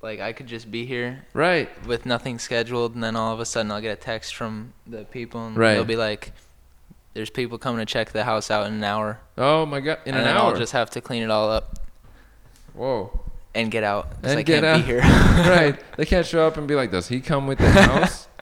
like 0.00 0.20
I 0.20 0.32
could 0.32 0.46
just 0.46 0.70
be 0.70 0.86
here 0.86 1.26
right, 1.34 1.68
with 1.86 2.06
nothing 2.06 2.38
scheduled, 2.38 2.94
and 2.94 3.02
then 3.04 3.14
all 3.16 3.34
of 3.34 3.40
a 3.40 3.44
sudden 3.44 3.70
I'll 3.70 3.80
get 3.80 3.92
a 3.92 4.00
text 4.00 4.34
from 4.36 4.72
the 4.86 5.04
people, 5.04 5.46
and 5.46 5.56
Right. 5.56 5.74
they'll 5.74 5.84
be 5.84 5.96
like, 5.96 6.32
"There's 7.14 7.28
people 7.30 7.58
coming 7.58 7.80
to 7.80 7.86
check 7.86 8.12
the 8.12 8.24
house 8.24 8.50
out 8.50 8.68
in 8.68 8.74
an 8.74 8.84
hour." 8.84 9.18
Oh 9.36 9.66
my 9.66 9.80
god, 9.80 9.98
in 10.06 10.12
and 10.14 10.18
an 10.20 10.24
then 10.24 10.36
hour. 10.36 10.52
I'll 10.52 10.56
just 10.58 10.72
have 10.72 10.88
to 10.90 11.00
clean 11.02 11.22
it 11.24 11.30
all 11.30 11.50
up 11.50 11.78
Whoa. 12.74 13.18
and 13.54 13.70
get 13.70 13.82
out 13.84 14.12
And 14.22 14.38
I 14.38 14.42
get 14.42 14.62
can't 14.62 14.64
out. 14.66 14.76
be 14.76 14.82
here. 14.82 15.00
right. 15.02 15.78
They 15.96 16.06
can't 16.06 16.24
show 16.24 16.46
up 16.46 16.56
and 16.56 16.66
be 16.68 16.74
like, 16.76 16.90
"Does 16.92 17.08
he 17.08 17.20
come 17.20 17.46
with 17.48 17.58
the 17.58 17.70
house?" 17.70 18.28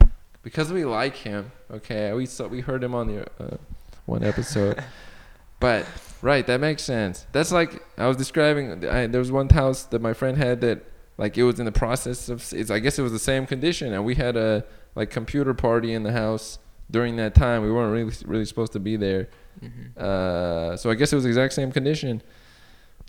because 0.47 0.71
we 0.71 0.85
like 0.85 1.15
him. 1.17 1.51
Okay, 1.69 2.13
we 2.13 2.25
saw 2.25 2.47
we 2.47 2.61
heard 2.61 2.81
him 2.81 2.95
on 2.95 3.07
the 3.07 3.25
uh, 3.43 3.57
one 4.05 4.23
episode. 4.23 4.81
but 5.59 5.85
right, 6.21 6.47
that 6.47 6.61
makes 6.61 6.83
sense. 6.83 7.27
That's 7.33 7.51
like 7.51 7.83
I 7.97 8.07
was 8.07 8.15
describing. 8.15 8.85
I, 8.87 9.07
there 9.07 9.19
was 9.19 9.31
one 9.31 9.49
house 9.49 9.83
that 9.91 10.01
my 10.01 10.13
friend 10.13 10.37
had 10.37 10.61
that 10.61 10.85
like 11.17 11.37
it 11.37 11.43
was 11.43 11.59
in 11.59 11.65
the 11.65 11.71
process 11.73 12.29
of. 12.29 12.41
It's, 12.53 12.71
I 12.71 12.79
guess 12.79 12.97
it 12.97 13.01
was 13.01 13.11
the 13.11 13.19
same 13.19 13.45
condition, 13.45 13.93
and 13.93 14.05
we 14.05 14.15
had 14.15 14.37
a 14.37 14.63
like 14.95 15.09
computer 15.09 15.53
party 15.53 15.91
in 15.93 16.03
the 16.03 16.13
house 16.13 16.59
during 16.89 17.17
that 17.17 17.35
time. 17.35 17.61
We 17.63 17.71
weren't 17.71 17.91
really 17.91 18.15
really 18.25 18.45
supposed 18.45 18.71
to 18.73 18.79
be 18.79 18.95
there. 18.95 19.27
Mhm. 19.61 19.97
Uh, 19.97 20.77
so 20.77 20.89
I 20.89 20.95
guess 20.95 21.11
it 21.11 21.15
was 21.15 21.23
the 21.25 21.29
exact 21.29 21.53
same 21.53 21.71
condition. 21.73 22.21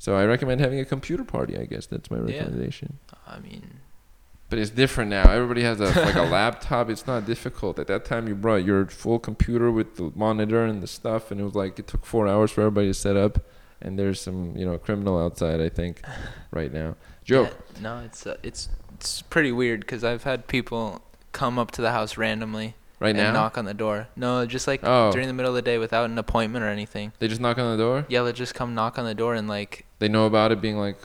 So 0.01 0.17
I 0.17 0.25
recommend 0.25 0.61
having 0.61 0.81
a 0.81 0.85
computer 0.85 1.25
party. 1.25 1.57
I 1.57 1.67
guess 1.67 1.87
that's 1.87 2.11
my 2.11 2.17
Yeah. 2.19 2.25
recommendation. 2.39 2.99
I 3.27 3.39
mean, 3.41 3.63
But 4.51 4.59
it's 4.59 4.71
different 4.71 5.11
now. 5.11 5.31
Everybody 5.31 5.63
has 5.63 5.81
a 5.81 5.85
like 6.05 6.15
a 6.15 6.23
laptop. 6.23 6.89
It's 6.89 7.07
not 7.07 7.27
difficult. 7.27 7.79
At 7.79 7.87
that 7.89 8.05
time, 8.05 8.29
you 8.29 8.35
brought 8.35 8.65
your 8.65 8.87
full 8.87 9.19
computer 9.19 9.71
with 9.71 9.97
the 9.97 10.11
monitor 10.15 10.65
and 10.65 10.83
the 10.83 10.87
stuff, 10.87 11.31
and 11.31 11.41
it 11.41 11.45
was 11.45 11.55
like 11.55 11.79
it 11.79 11.87
took 11.87 12.07
four 12.07 12.27
hours 12.27 12.51
for 12.51 12.63
everybody 12.63 12.89
to 12.89 12.95
set 12.95 13.17
up. 13.17 13.41
And 13.81 13.99
there's 13.99 14.21
some 14.21 14.57
you 14.57 14.65
know 14.67 14.79
criminal 14.79 15.23
outside. 15.23 15.61
I 15.61 15.69
think 15.69 16.03
right 16.51 16.73
now. 16.73 16.97
Joke. 17.25 17.55
Yeah, 17.75 17.83
no, 17.83 17.99
it's 18.05 18.27
uh, 18.27 18.37
it's 18.43 18.71
it's 18.95 19.23
pretty 19.23 19.53
weird 19.53 19.81
because 19.81 20.03
I've 20.03 20.25
had 20.25 20.47
people 20.49 21.03
come 21.33 21.59
up 21.59 21.71
to 21.73 21.83
the 21.83 21.93
house 21.93 22.17
randomly 22.17 22.75
Right 23.01 23.11
and 23.11 23.19
now, 23.19 23.33
knock 23.33 23.57
on 23.59 23.65
the 23.67 23.75
door. 23.75 24.09
No, 24.17 24.45
just 24.47 24.67
like 24.67 24.81
Oh. 24.83 25.13
during 25.13 25.29
the 25.29 25.33
middle 25.35 25.51
of 25.51 25.55
the 25.55 25.63
day 25.63 25.79
without 25.79 26.11
an 26.11 26.19
appointment 26.19 26.65
or 26.65 26.69
anything. 26.69 27.13
they 27.21 27.29
just 27.29 27.41
knock 27.41 27.59
on 27.59 27.77
the 27.77 27.83
door. 27.83 28.07
Yeah, 28.09 28.23
they'll 28.23 28.33
just 28.33 28.55
come 28.57 28.75
knock 28.75 28.99
on 28.99 29.05
the 29.05 29.15
door 29.15 29.35
and 29.35 29.47
like 29.47 29.85
They 30.01 30.09
know 30.09 30.27
about 30.27 30.51
it 30.51 30.61
being 30.61 30.79
like 30.79 30.97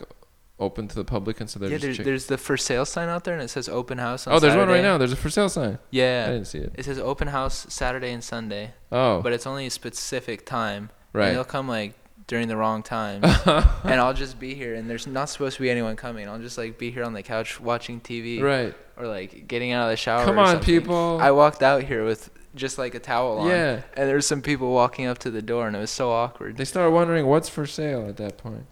open 0.58 0.86
to 0.88 0.94
the 0.94 1.04
public, 1.04 1.40
and 1.40 1.50
so 1.50 1.58
they're 1.58 1.68
yeah, 1.70 1.76
just. 1.76 1.84
there's, 1.84 1.96
check- 1.96 2.04
there's 2.06 2.26
the 2.26 2.38
for 2.38 2.56
sale 2.56 2.84
sign 2.84 3.08
out 3.08 3.24
there 3.24 3.34
and 3.34 3.42
it 3.42 3.48
says 3.48 3.68
open 3.68 3.98
house. 3.98 4.26
On 4.26 4.34
oh, 4.34 4.38
there's 4.38 4.56
one 4.56 4.68
right 4.68 4.82
now. 4.82 4.98
There's 4.98 5.12
a 5.12 5.16
for 5.16 5.30
sale 5.30 5.48
sign. 5.48 5.78
Yeah, 5.90 6.26
I 6.28 6.32
didn't 6.32 6.46
see 6.46 6.58
it. 6.58 6.72
it 6.76 6.84
says 6.84 6.98
open 6.98 7.28
house 7.28 7.66
Saturday 7.68 8.12
and 8.12 8.22
Sunday, 8.22 8.72
Oh, 8.92 9.20
but 9.22 9.32
it's 9.32 9.46
only 9.46 9.66
a 9.66 9.70
specific 9.70 10.46
time. 10.46 10.90
And 11.12 11.20
right. 11.20 11.32
they'll 11.32 11.44
come 11.44 11.68
like 11.68 11.94
during 12.26 12.48
the 12.48 12.56
wrong 12.56 12.82
time, 12.82 13.22
and 13.84 14.00
I'll 14.00 14.14
just 14.14 14.38
be 14.38 14.54
here, 14.54 14.74
and 14.74 14.88
there's 14.88 15.06
not 15.06 15.28
supposed 15.28 15.56
to 15.56 15.62
be 15.62 15.70
anyone 15.70 15.96
coming. 15.96 16.28
I'll 16.28 16.38
just 16.38 16.56
like 16.58 16.78
be 16.78 16.90
here 16.90 17.04
on 17.04 17.12
the 17.12 17.22
couch 17.22 17.60
watching 17.60 18.00
TV, 18.00 18.40
right. 18.40 18.74
or 18.96 19.06
like 19.06 19.46
getting 19.46 19.72
out 19.72 19.84
of 19.84 19.90
the 19.90 19.96
shower. 19.96 20.24
Come 20.24 20.38
on, 20.38 20.60
people. 20.60 21.18
I 21.20 21.30
walked 21.32 21.62
out 21.62 21.82
here 21.82 22.04
with 22.04 22.30
just 22.54 22.78
like 22.78 22.94
a 22.94 23.00
towel 23.00 23.38
on. 23.38 23.48
yeah. 23.48 23.82
And 23.96 24.08
there 24.08 24.16
was 24.16 24.26
some 24.26 24.40
people 24.42 24.72
walking 24.72 25.06
up 25.06 25.18
to 25.18 25.30
the 25.30 25.42
door, 25.42 25.66
and 25.66 25.76
it 25.76 25.80
was 25.80 25.90
so 25.90 26.10
awkward. 26.10 26.56
They 26.56 26.64
start 26.64 26.92
wondering 26.92 27.26
what's 27.26 27.48
for 27.48 27.66
sale 27.66 28.08
at 28.08 28.16
that 28.18 28.38
point. 28.38 28.66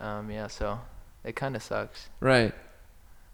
Um, 0.00 0.30
yeah, 0.30 0.46
so 0.48 0.78
it 1.24 1.34
kind 1.36 1.56
of 1.56 1.62
sucks, 1.62 2.08
Right. 2.20 2.52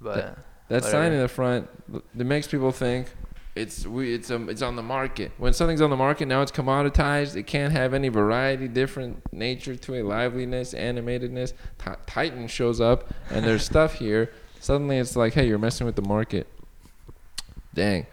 but 0.01 0.39
That 0.69 0.85
sign 0.85 1.13
in 1.13 1.21
the 1.21 1.29
front 1.29 1.69
it 2.17 2.25
makes 2.27 2.47
people 2.47 2.71
think 2.73 3.09
it's 3.57 3.85
we 3.85 4.15
it's 4.15 4.31
um 4.31 4.49
it's 4.49 4.63
on 4.63 4.77
the 4.77 4.83
market. 4.83 5.33
When 5.37 5.53
something's 5.53 5.81
on 5.83 5.91
the 5.91 5.97
market 5.97 6.27
now, 6.29 6.41
it's 6.41 6.53
commoditized. 6.53 7.35
It 7.35 7.49
can't 7.49 7.73
have 7.73 7.93
any 7.95 8.09
variety, 8.09 8.69
different 8.69 9.21
nature 9.33 9.75
to 9.75 9.95
it, 9.95 10.05
liveliness, 10.05 10.73
animatedness. 10.73 11.53
Ti- 11.85 12.01
Titan 12.07 12.47
shows 12.47 12.81
up 12.81 13.13
and 13.29 13.45
there's 13.45 13.65
stuff 13.73 13.95
here. 13.95 14.31
Suddenly, 14.61 14.99
it's 14.99 15.17
like, 15.17 15.33
hey, 15.35 15.49
you're 15.49 15.59
messing 15.59 15.85
with 15.87 15.97
the 15.97 16.03
market. 16.03 16.47
Dang. 17.75 18.07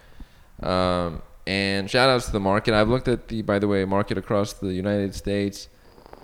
Um, 0.62 1.22
and 1.46 1.90
shout 1.90 2.10
outs 2.10 2.26
to 2.28 2.32
the 2.32 2.40
market. 2.40 2.74
I've 2.74 2.90
looked 2.90 3.08
at 3.08 3.28
the, 3.28 3.42
by 3.42 3.60
the 3.60 3.68
way, 3.68 3.86
market 3.86 4.18
across 4.18 4.54
the 4.54 4.74
United 4.74 5.14
States. 5.14 5.70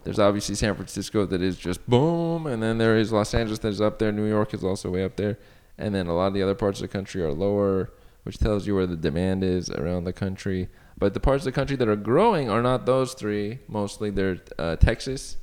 There's 0.03 0.19
obviously 0.19 0.55
San 0.55 0.75
Francisco 0.75 1.25
that 1.25 1.41
is 1.41 1.57
just 1.57 1.87
boom, 1.89 2.45
and 2.45 2.61
then 2.61 2.77
there 2.77 2.97
is 2.97 3.11
Los 3.11 3.33
Angeles 3.33 3.59
that 3.59 3.69
is 3.69 3.81
up 3.81 3.99
there. 3.99 4.11
New 4.11 4.27
York 4.27 4.53
is 4.53 4.63
also 4.63 4.89
way 4.89 5.03
up 5.03 5.15
there, 5.15 5.37
and 5.77 5.95
then 5.95 6.07
a 6.07 6.13
lot 6.13 6.27
of 6.27 6.33
the 6.33 6.43
other 6.43 6.55
parts 6.55 6.79
of 6.79 6.89
the 6.89 6.93
country 6.93 7.21
are 7.23 7.31
lower, 7.31 7.89
which 8.23 8.37
tells 8.37 8.67
you 8.67 8.75
where 8.75 8.87
the 8.87 8.97
demand 8.97 9.43
is 9.43 9.69
around 9.69 10.03
the 10.03 10.13
country. 10.13 10.67
But 10.97 11.13
the 11.13 11.19
parts 11.19 11.41
of 11.41 11.45
the 11.45 11.51
country 11.53 11.75
that 11.77 11.87
are 11.87 11.95
growing 11.95 12.49
are 12.49 12.61
not 12.61 12.85
those 12.85 13.13
three. 13.13 13.59
Mostly, 13.67 14.09
they're 14.09 14.39
uh, 14.59 14.75
Texas 14.75 15.37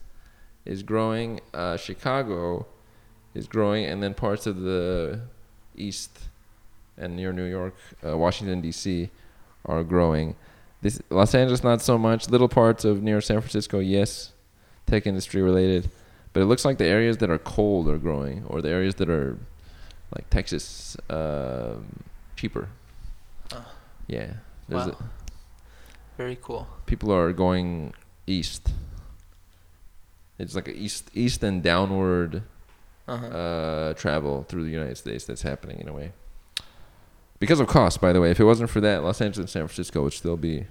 is 0.64 0.82
growing, 0.82 1.40
uh, 1.54 1.76
Chicago 1.76 2.66
is 3.34 3.48
growing, 3.48 3.84
and 3.86 4.02
then 4.02 4.14
parts 4.14 4.46
of 4.46 4.60
the 4.60 5.20
east 5.74 6.18
and 6.98 7.16
near 7.16 7.32
New 7.32 7.44
York, 7.44 7.74
uh, 8.06 8.16
Washington 8.16 8.60
D.C. 8.60 9.10
are 9.64 9.82
growing. 9.82 10.36
This 10.82 11.00
Los 11.10 11.34
Angeles 11.34 11.64
not 11.64 11.80
so 11.80 11.98
much. 11.98 12.28
Little 12.28 12.48
parts 12.48 12.84
of 12.84 13.02
near 13.02 13.20
San 13.20 13.40
Francisco, 13.40 13.78
yes, 13.78 14.32
tech 14.90 15.06
industry 15.06 15.40
related, 15.42 15.88
but 16.32 16.40
it 16.42 16.46
looks 16.46 16.64
like 16.64 16.76
the 16.78 16.86
areas 16.86 17.16
that 17.18 17.30
are 17.30 17.38
cold 17.38 17.88
are 17.88 17.98
growing, 17.98 18.44
or 18.46 18.60
the 18.60 18.68
areas 18.70 18.94
that 18.96 19.08
are 19.08 19.38
like 20.14 20.28
Texas 20.30 20.96
um, 21.08 22.02
cheaper. 22.36 22.68
Oh. 23.52 23.64
Yeah, 24.08 24.30
there's 24.68 24.86
wow, 24.88 24.98
very 26.18 26.36
cool. 26.42 26.66
people 26.86 27.12
are 27.12 27.32
going 27.32 27.94
east. 28.26 28.64
It's 30.38 30.54
like 30.54 30.68
a 30.68 30.74
east 30.76 31.10
east 31.14 31.42
and 31.42 31.62
downward 31.62 32.42
Uh-huh. 33.06 33.26
uh, 33.26 33.94
travel 33.94 34.44
through 34.48 34.64
the 34.64 34.70
United 34.80 34.96
States 34.96 35.24
that's 35.24 35.42
happening 35.42 35.78
in 35.80 35.88
a 35.88 35.92
way. 35.92 36.12
Because 37.40 37.58
of 37.60 37.66
cost, 37.66 38.00
by 38.00 38.12
the 38.12 38.20
way. 38.20 38.30
If 38.30 38.38
it 38.40 38.44
wasn't 38.44 38.70
for 38.70 38.80
that, 38.82 39.02
Los 39.02 39.20
Angeles 39.20 39.38
and 39.44 39.50
San 39.50 39.66
Francisco 39.66 40.02
would 40.04 40.12
still 40.12 40.36
be 40.36 40.66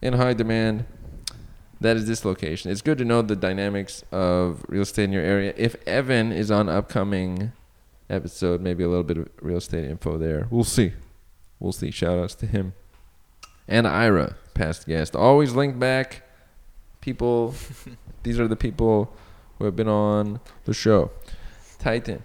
in 0.00 0.14
high 0.14 0.34
demand. 0.34 0.84
That 1.80 1.96
is 1.96 2.06
this 2.06 2.24
location. 2.24 2.70
It's 2.70 2.82
good 2.82 2.98
to 2.98 3.04
know 3.04 3.22
the 3.22 3.36
dynamics 3.36 4.02
of 4.10 4.64
real 4.68 4.82
estate 4.82 5.04
in 5.04 5.12
your 5.12 5.22
area. 5.22 5.54
If 5.56 5.76
Evan 5.86 6.32
is 6.32 6.50
on 6.50 6.68
upcoming 6.68 7.52
episode, 8.10 8.60
maybe 8.60 8.82
a 8.82 8.88
little 8.88 9.04
bit 9.04 9.18
of 9.18 9.28
real 9.40 9.58
estate 9.58 9.84
info 9.84 10.18
there. 10.18 10.48
We'll 10.50 10.64
see. 10.64 10.92
We'll 11.60 11.72
see. 11.72 11.90
Shout 11.90 12.18
outs 12.18 12.34
to 12.36 12.46
him. 12.46 12.72
And 13.68 13.86
Ira, 13.86 14.36
past 14.54 14.86
guest. 14.86 15.14
Always 15.14 15.52
link 15.52 15.78
back. 15.78 16.22
People, 17.00 17.54
these 18.24 18.40
are 18.40 18.48
the 18.48 18.56
people 18.56 19.14
who 19.58 19.64
have 19.64 19.76
been 19.76 19.88
on 19.88 20.40
the 20.64 20.74
show. 20.74 21.10
Titan, 21.78 22.24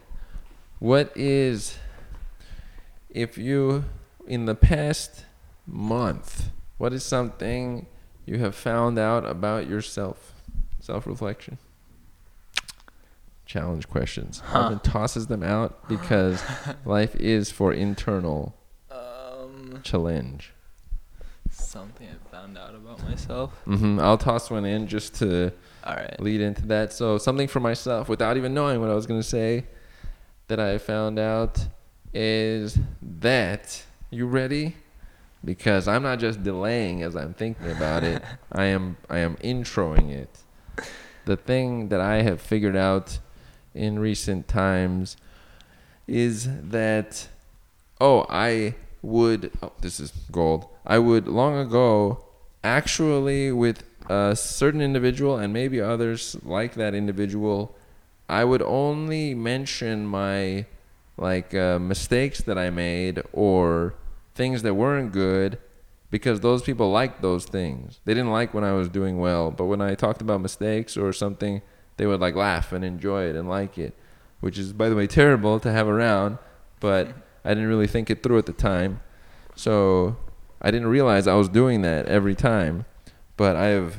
what 0.79 1.11
is, 1.15 1.77
if 3.09 3.37
you, 3.37 3.85
in 4.25 4.45
the 4.45 4.55
past 4.55 5.25
month, 5.67 6.49
what 6.77 6.91
is 6.91 7.03
something 7.03 7.85
you 8.25 8.39
have 8.39 8.55
found 8.55 8.97
out 8.99 9.25
about 9.25 9.67
yourself? 9.67 10.33
Self 10.79 11.05
reflection. 11.07 11.57
Challenge 13.45 13.87
questions. 13.89 14.39
Huh. 14.39 14.59
Alvin 14.63 14.79
tosses 14.79 15.27
them 15.27 15.43
out 15.43 15.87
because 15.89 16.41
life 16.85 17.15
is 17.15 17.51
for 17.51 17.73
internal 17.73 18.55
Um, 18.89 19.79
challenge. 19.83 20.53
something 21.51 22.07
I 22.07 22.29
found 22.35 22.57
out 22.57 22.73
about 22.73 23.03
myself. 23.03 23.51
Mm-hmm. 23.67 23.99
I'll 23.99 24.17
toss 24.17 24.49
one 24.49 24.65
in 24.65 24.87
just 24.87 25.15
to 25.15 25.51
All 25.83 25.95
right. 25.95 26.19
lead 26.19 26.41
into 26.41 26.65
that. 26.67 26.93
So 26.93 27.17
something 27.17 27.47
for 27.47 27.59
myself, 27.59 28.07
without 28.09 28.37
even 28.37 28.53
knowing 28.53 28.79
what 28.79 28.89
I 28.89 28.93
was 28.95 29.05
gonna 29.05 29.21
say, 29.23 29.65
that 30.47 30.59
I 30.59 30.77
found 30.77 31.19
out 31.19 31.67
is 32.13 32.77
that 33.01 33.83
you 34.09 34.25
ready? 34.25 34.75
Because 35.45 35.87
I'm 35.87 36.03
not 36.03 36.19
just 36.19 36.43
delaying 36.43 37.03
as 37.03 37.15
I'm 37.15 37.33
thinking 37.33 37.71
about 37.71 38.03
it. 38.03 38.23
I 38.51 38.65
am 38.65 38.97
I 39.09 39.19
am 39.19 39.35
introing 39.37 40.09
it. 40.09 40.39
The 41.25 41.37
thing 41.37 41.89
that 41.89 41.99
I 41.99 42.21
have 42.21 42.41
figured 42.41 42.75
out 42.75 43.19
in 43.73 43.99
recent 43.99 44.47
times 44.47 45.17
is 46.07 46.47
that 46.69 47.27
oh 47.99 48.25
I 48.29 48.75
would 49.01 49.51
oh 49.61 49.73
this 49.81 49.99
is 49.99 50.11
gold. 50.31 50.67
I 50.85 50.99
would 50.99 51.27
long 51.27 51.57
ago 51.57 52.25
actually 52.63 53.51
with 53.51 53.83
a 54.09 54.35
certain 54.35 54.81
individual 54.81 55.37
and 55.37 55.51
maybe 55.51 55.81
others 55.81 56.37
like 56.43 56.75
that 56.75 56.93
individual 56.93 57.75
I 58.29 58.43
would 58.45 58.61
only 58.61 59.35
mention 59.35 60.05
my 60.05 60.65
like 61.17 61.53
uh, 61.53 61.79
mistakes 61.79 62.41
that 62.41 62.57
I 62.57 62.69
made 62.69 63.21
or 63.31 63.93
things 64.35 64.63
that 64.63 64.73
weren't 64.73 65.11
good 65.11 65.59
because 66.09 66.41
those 66.41 66.61
people 66.61 66.91
liked 66.91 67.21
those 67.21 67.45
things. 67.45 67.99
They 68.05 68.13
didn't 68.13 68.31
like 68.31 68.53
when 68.53 68.63
I 68.63 68.73
was 68.73 68.87
doing 68.89 69.17
well, 69.17 69.51
but 69.51 69.65
when 69.65 69.81
I 69.81 69.95
talked 69.95 70.21
about 70.21 70.41
mistakes 70.41 70.95
or 70.95 71.11
something, 71.11 71.61
they 71.97 72.05
would 72.05 72.19
like 72.19 72.35
laugh 72.35 72.71
and 72.71 72.83
enjoy 72.85 73.23
it 73.23 73.35
and 73.35 73.49
like 73.49 73.77
it, 73.77 73.93
which 74.39 74.57
is 74.57 74.73
by 74.73 74.89
the 74.89 74.95
way 74.95 75.07
terrible 75.07 75.59
to 75.59 75.71
have 75.71 75.87
around, 75.87 76.37
but 76.79 77.09
I 77.43 77.49
didn't 77.49 77.67
really 77.67 77.87
think 77.87 78.09
it 78.09 78.23
through 78.23 78.37
at 78.37 78.45
the 78.45 78.53
time. 78.53 79.01
So 79.55 80.17
I 80.61 80.71
didn't 80.71 80.87
realize 80.87 81.27
I 81.27 81.35
was 81.35 81.49
doing 81.49 81.81
that 81.81 82.05
every 82.05 82.35
time, 82.35 82.85
but 83.37 83.55
I 83.55 83.67
have 83.67 83.97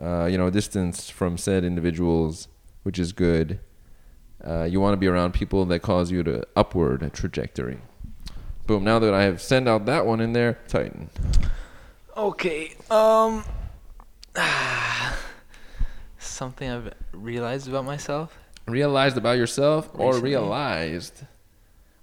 uh, 0.00 0.26
you 0.26 0.38
know 0.38 0.50
distance 0.50 1.10
from 1.10 1.36
said 1.36 1.64
individuals, 1.64 2.48
which 2.82 2.98
is 2.98 3.12
good. 3.12 3.60
Uh, 4.44 4.64
you 4.64 4.80
want 4.80 4.94
to 4.94 4.96
be 4.96 5.06
around 5.06 5.34
people 5.34 5.64
that 5.66 5.80
cause 5.80 6.10
you 6.10 6.22
to 6.22 6.42
upward 6.56 7.12
trajectory. 7.12 7.80
Boom. 8.70 8.84
Now 8.84 9.00
that 9.00 9.12
I 9.12 9.24
have 9.24 9.42
sent 9.42 9.66
out 9.66 9.86
that 9.86 10.06
one 10.06 10.20
in 10.20 10.32
there, 10.32 10.56
Titan. 10.68 11.10
Okay. 12.16 12.72
Um. 12.88 13.42
something 16.20 16.70
I've 16.70 16.94
realized 17.10 17.66
about 17.66 17.84
myself. 17.84 18.38
Realized 18.68 19.16
about 19.16 19.38
yourself, 19.38 19.90
or 19.94 20.20
realized, 20.20 21.24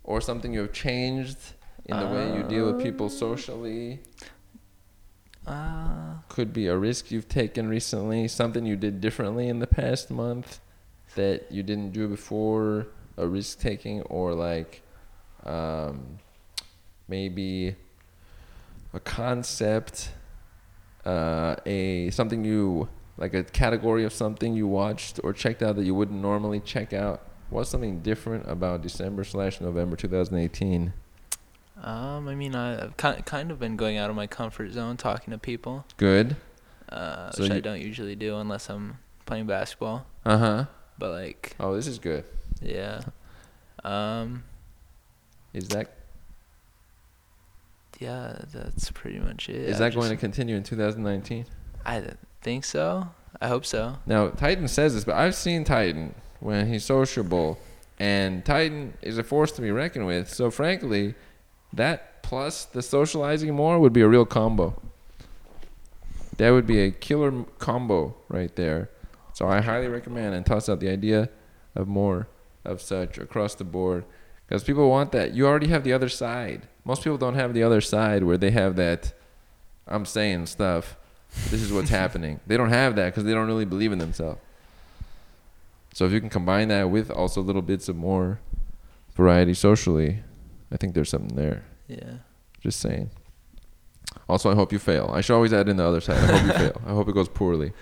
or 0.04 0.20
something 0.20 0.52
you 0.52 0.60
have 0.60 0.74
changed 0.74 1.38
in 1.86 1.98
the 1.98 2.06
way 2.06 2.36
you 2.36 2.44
deal 2.44 2.66
with 2.66 2.84
people 2.84 3.08
socially. 3.08 4.02
Uh, 5.46 6.16
Could 6.28 6.52
be 6.52 6.68
a 6.68 6.76
risk 6.76 7.12
you've 7.12 7.30
taken 7.30 7.70
recently, 7.70 8.28
something 8.28 8.66
you 8.66 8.76
did 8.76 9.00
differently 9.00 9.48
in 9.48 9.60
the 9.60 9.68
past 9.68 10.12
month 10.12 10.60
that 11.16 11.50
you 11.50 11.64
didn't 11.64 11.94
do 11.94 12.10
before, 12.10 12.88
a 13.16 13.26
risk 13.26 13.62
taking, 13.62 14.02
or 14.02 14.34
like 14.34 14.82
um, 15.46 16.20
maybe 17.08 17.76
a 18.94 19.00
concept, 19.00 20.12
uh, 21.06 21.56
a 21.66 22.10
something 22.12 22.44
you 22.44 22.90
like 23.18 23.34
a 23.34 23.44
category 23.44 24.04
of 24.06 24.14
something 24.14 24.54
you 24.54 24.68
watched 24.68 25.20
or 25.24 25.34
checked 25.34 25.64
out 25.64 25.76
that 25.76 25.84
you 25.86 25.96
wouldn't 25.96 26.22
normally 26.22 26.60
check 26.60 26.94
out. 26.94 27.22
What's 27.50 27.70
something 27.70 28.02
different 28.02 28.50
about 28.50 28.82
December 28.82 29.24
slash 29.24 29.62
November 29.62 29.96
2018? 29.96 30.94
Um, 31.82 32.28
I 32.28 32.36
mean, 32.36 32.56
I, 32.56 32.84
I've 32.84 32.98
kind 32.98 33.24
kind 33.26 33.52
of 33.52 33.60
been 33.60 33.76
going 33.78 33.98
out 33.98 34.10
of 34.10 34.16
my 34.16 34.28
comfort 34.28 34.72
zone, 34.74 34.98
talking 34.98 35.32
to 35.32 35.38
people, 35.38 35.86
Good. 35.98 36.36
uh, 36.90 37.32
So 37.32 37.44
which 37.44 37.52
I 37.52 37.60
don't 37.60 37.82
usually 37.82 38.16
do 38.16 38.38
unless 38.38 38.70
I'm 38.70 38.98
playing 39.26 39.46
basketball. 39.48 40.06
Uh 40.26 40.38
huh. 40.38 40.66
But 40.98 41.12
like, 41.12 41.56
Oh, 41.60 41.76
this 41.76 41.86
is 41.88 42.00
good. 42.00 42.26
yeah, 42.62 43.02
um, 43.84 44.44
Is 45.54 45.68
that 45.70 45.94
yeah, 48.00 48.40
that's 48.54 48.92
pretty 48.92 49.20
much 49.20 49.50
it. 49.50 49.56
is 49.56 49.80
that 49.80 49.94
going 49.94 50.10
to 50.10 50.18
continue 50.18 50.56
in 50.56 50.64
2019? 50.64 51.46
I 51.86 52.04
think 52.42 52.66
so. 52.66 53.10
I 53.42 53.48
hope 53.48 53.66
so. 53.66 53.98
Now 54.06 54.30
Titan 54.30 54.68
says 54.68 54.94
this, 54.94 55.04
but 55.04 55.16
I've 55.16 55.36
seen 55.36 55.64
Titan 55.64 56.14
when 56.40 56.68
he's 56.68 56.86
sociable, 56.86 57.58
and 58.00 58.46
Titan 58.46 58.94
is 59.02 59.18
a 59.18 59.24
force 59.24 59.52
to 59.54 59.62
be 59.62 59.72
reckoned 59.72 60.06
with. 60.06 60.30
So 60.30 60.52
frankly, 60.52 61.16
that 61.74 62.24
plus 62.24 62.66
the 62.66 62.82
socializing 62.82 63.54
more 63.54 63.80
would 63.80 63.94
be 63.94 64.02
a 64.02 64.08
real 64.08 64.26
combo. 64.26 64.80
That 66.38 66.52
would 66.52 66.68
be 66.68 66.82
a 66.82 66.92
killer 66.92 67.46
combo 67.58 68.16
right 68.30 68.56
there. 68.56 68.90
So 69.34 69.48
I 69.48 69.62
highly 69.62 69.88
recommend 69.88 70.36
and 70.36 70.46
toss 70.46 70.70
out 70.70 70.80
the 70.80 70.90
idea 70.90 71.30
of 71.76 71.88
more 71.88 72.28
of 72.66 72.82
such 72.82 73.18
across 73.18 73.56
the 73.56 73.64
board 73.64 74.04
because 74.48 74.64
people 74.64 74.90
want 74.90 75.12
that. 75.12 75.34
You 75.34 75.48
already 75.48 75.68
have 75.68 75.84
the 75.84 75.94
other 75.94 76.10
side. 76.10 76.68
Most 76.88 77.04
people 77.04 77.18
don't 77.18 77.36
have 77.36 77.54
the 77.54 77.64
other 77.64 77.82
side 77.82 78.24
where 78.24 78.38
they 78.38 78.52
have 78.52 78.78
that. 78.78 79.12
I'm 79.86 80.06
saying 80.06 80.46
stuff. 80.46 80.96
This 81.50 81.62
is 81.62 81.74
what's 81.74 81.90
happening. 82.02 82.40
They 82.48 82.56
don't 82.56 82.70
have 82.70 82.96
that 82.96 83.08
because 83.08 83.26
they 83.26 83.34
don't 83.34 83.46
really 83.46 83.66
believe 83.66 83.92
in 83.92 84.00
themselves. 84.00 84.40
So 85.94 86.06
if 86.06 86.14
you 86.14 86.22
can 86.22 86.30
combine 86.30 86.70
that 86.70 86.90
with 86.90 87.12
also 87.12 87.42
little 87.42 87.62
bits 87.62 87.90
of 87.90 87.98
more 87.98 88.40
variety 89.16 89.54
socially, 89.54 90.20
I 90.72 90.78
think 90.78 90.94
there's 90.94 91.10
something 91.10 91.36
there. 91.36 91.66
Yeah. 91.90 92.20
Just 92.62 92.80
saying. 92.80 93.10
Also, 94.30 94.50
I 94.50 94.56
hope 94.56 94.72
you 94.72 94.80
fail. 94.80 95.12
I 95.14 95.20
should 95.20 95.36
always 95.36 95.52
add 95.52 95.68
in 95.68 95.76
the 95.76 95.86
other 95.86 96.00
side. 96.00 96.18
I 96.18 96.38
hope 96.38 96.48
you 96.48 96.54
fail. 96.68 96.82
I 96.86 96.92
hope 96.92 97.10
it 97.10 97.16
goes 97.16 97.28
poorly. 97.28 97.74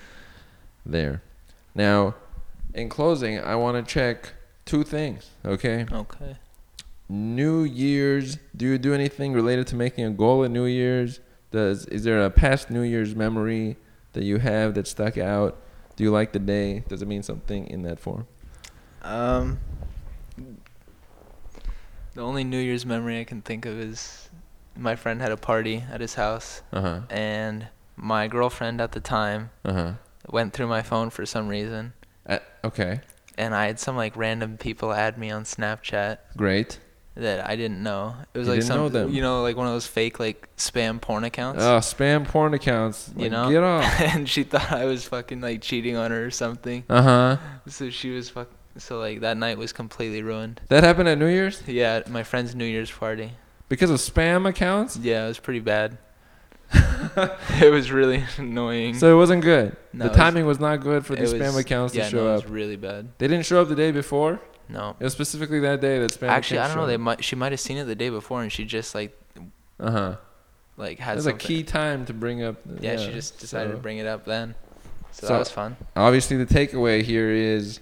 There. 0.84 1.22
Now, 1.76 2.16
in 2.74 2.90
closing, 2.90 3.40
I 3.40 3.56
want 3.56 3.86
to 3.86 3.94
check 3.94 4.34
two 4.66 4.84
things. 4.84 5.30
Okay. 5.46 5.86
Okay. 5.92 6.38
New 7.10 7.64
Year's. 7.64 8.38
Do 8.56 8.66
you 8.66 8.78
do 8.78 8.94
anything 8.94 9.34
related 9.34 9.68
to 9.68 9.76
making 9.76 10.06
a 10.06 10.10
goal 10.12 10.44
at 10.44 10.52
New 10.52 10.66
Year's? 10.66 11.20
Does 11.52 11.86
is 11.88 12.04
there 12.04 12.24
a 12.26 12.30
past 12.30 12.70
New 12.70 12.82
Year's 12.82 13.16
memory 13.16 13.78
that 14.14 14.24
you 14.24 14.38
have 14.40 14.74
that 14.76 14.88
stuck 14.88 15.18
out? 15.18 15.58
Do 15.96 16.04
you 16.04 16.12
like 16.12 16.34
the 16.34 16.40
day? 16.40 16.84
Does 16.88 17.02
it 17.02 17.08
mean 17.08 17.24
something 17.24 17.68
in 17.68 17.84
that 17.84 18.00
form? 18.00 18.28
Um, 19.04 19.60
The 22.16 22.22
only 22.22 22.44
New 22.44 22.60
Year's 22.60 22.86
memory 22.86 23.20
I 23.20 23.24
can 23.26 23.42
think 23.42 23.66
of 23.66 23.78
is 23.80 24.30
my 24.78 24.96
friend 24.96 25.22
had 25.22 25.32
a 25.32 25.38
party 25.38 25.84
at 25.92 26.02
his 26.02 26.16
house, 26.16 26.62
Uh 26.74 26.82
huh. 26.82 27.00
and 27.10 27.68
my 27.96 28.28
girlfriend 28.28 28.82
at 28.82 28.92
the 28.94 29.00
time 29.00 29.52
Uh 29.64 29.74
huh. 29.74 29.92
went 30.30 30.54
through 30.54 30.68
my 30.68 30.82
phone 30.82 31.10
for 31.10 31.26
some 31.26 31.48
reason, 31.48 31.94
Uh, 32.28 32.40
okay. 32.64 33.02
and 33.38 33.54
I 33.56 33.68
had 33.68 33.80
some 33.80 33.96
like 33.96 34.16
random 34.18 34.58
people 34.58 34.92
add 34.94 35.18
me 35.18 35.30
on 35.32 35.44
Snapchat 35.44 36.18
Great. 36.36 36.80
That 37.16 37.50
I 37.50 37.56
didn't 37.56 37.82
know. 37.82 38.16
It 38.34 38.38
was 38.40 38.48
You 38.48 38.54
like 38.56 38.64
some, 38.64 38.92
know 38.94 39.08
you 39.08 39.22
know, 39.22 39.42
like 39.42 39.56
one 39.56 39.68
of 39.68 39.74
those 39.74 39.88
fake 39.88 40.20
like 40.20 40.50
spam 40.58 41.00
porn 41.00 41.24
accounts. 41.24 41.64
Oh, 41.64 41.78
spam 41.80 42.28
porn 42.28 42.54
accounts. 42.54 43.12
you 43.16 43.30
know, 43.30 43.50
Get 43.50 43.64
off. 43.64 43.84
and 44.02 44.28
she 44.30 44.44
thought 44.44 44.72
I 44.72 44.86
was 44.86 45.06
fucking 45.06 45.42
like 45.42 45.62
cheating 45.62 45.96
on 45.96 46.12
her 46.12 46.26
or 46.26 46.32
something. 46.32 46.84
Uh 46.90 47.02
huh. 47.02 47.38
So 47.68 47.90
she 47.90 48.10
was 48.12 48.30
fuck. 48.30 48.50
So 48.78 49.00
like 49.00 49.22
that 49.22 49.38
night 49.38 49.58
was 49.58 49.72
completely 49.72 50.22
ruined. 50.22 50.60
That 50.68 50.84
happened 50.84 51.08
at 51.08 51.18
New 51.18 51.28
Year's 51.28 51.64
Yeah, 51.66 51.94
at 51.96 52.10
my 52.10 52.24
friend's 52.24 52.54
New 52.54 52.66
Year's 52.66 52.92
party. 52.92 53.32
because 53.70 53.90
of 53.90 53.98
spam 54.00 54.46
accounts. 54.48 54.98
Yeah, 54.98 55.24
it 55.26 55.28
was 55.30 55.40
pretty 55.40 55.62
bad. 55.62 55.98
it 56.74 57.72
was 57.72 57.92
really 57.92 58.24
annoying. 58.38 58.96
So 58.96 59.14
it 59.14 59.18
wasn't 59.18 59.44
good. 59.44 59.78
No, 59.94 60.00
the 60.00 60.06
it 60.06 60.10
was- 60.10 60.18
timing 60.18 60.46
was 60.46 60.60
not 60.60 60.78
good 60.82 61.06
for 61.06 61.14
it 61.14 61.20
the 61.20 61.26
spam 61.26 61.40
was- 61.54 61.58
accounts 61.60 61.96
yeah, 61.96 62.04
to 62.06 62.10
show 62.10 62.18
no, 62.26 62.34
it 62.34 62.38
up. 62.38 62.44
was 62.44 62.52
really 62.52 62.76
bad. 62.76 63.10
They 63.18 63.28
didn't 63.28 63.46
show 63.46 63.62
up 63.62 63.70
the 63.70 63.76
day 63.76 63.92
before. 63.92 64.42
No, 64.70 64.96
It 65.00 65.04
was 65.04 65.14
specifically 65.14 65.60
that 65.62 65.80
day 65.82 66.00
that 66.00 66.12
spam. 66.12 66.30
actually, 66.30 66.60
I 66.60 66.68
don't 66.68 66.78
know. 66.78 66.88
They 66.88 66.98
might. 66.98 67.24
She 67.24 67.36
might 67.36 67.52
have 67.52 67.60
seen 67.60 67.78
it 67.78 67.86
the 67.86 67.96
day 67.96 68.10
before, 68.10 68.42
and 68.42 68.52
she 68.52 68.66
just 68.66 68.96
like 68.96 69.18
Uh 69.80 69.92
huh. 69.92 70.16
like 70.78 71.00
had 71.00 71.18
That's 71.18 71.28
a 71.28 71.30
something. 71.30 71.48
key 71.48 71.64
time 71.64 72.06
to 72.06 72.14
bring 72.14 72.44
up. 72.44 72.58
Yeah, 72.80 72.98
she 72.98 73.12
just 73.12 73.40
decided 73.40 73.70
so- 73.70 73.76
to 73.76 73.82
bring 73.82 73.98
it 74.00 74.08
up 74.08 74.26
then. 74.26 74.56
So, 75.12 75.28
So- 75.28 75.34
that 75.34 75.40
was 75.40 75.52
fun. 75.52 75.78
Obviously, 75.96 76.36
the 76.38 76.46
takeaway 76.52 77.02
here 77.04 77.30
is 77.30 77.80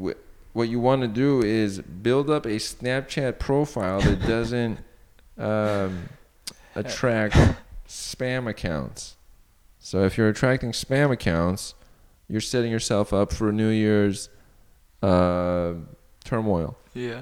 wh- 0.00 0.10
what 0.52 0.68
you 0.68 0.80
want 0.80 1.02
to 1.02 1.08
do 1.08 1.42
is 1.42 1.78
build 1.80 2.28
up 2.28 2.44
a 2.44 2.56
Snapchat 2.56 3.38
profile 3.38 4.00
that 4.00 4.26
doesn't 4.26 4.78
um, 5.38 6.08
attract 6.74 7.36
spam 7.88 8.48
accounts. 8.48 9.16
So 9.78 10.04
if 10.04 10.18
you're 10.18 10.28
attracting 10.28 10.72
spam 10.72 11.10
accounts, 11.10 11.74
you're 12.28 12.40
setting 12.40 12.70
yourself 12.70 13.12
up 13.12 13.32
for 13.32 13.50
New 13.52 13.70
Year's 13.70 14.28
uh, 15.02 15.74
turmoil. 16.24 16.76
Yeah. 16.94 17.20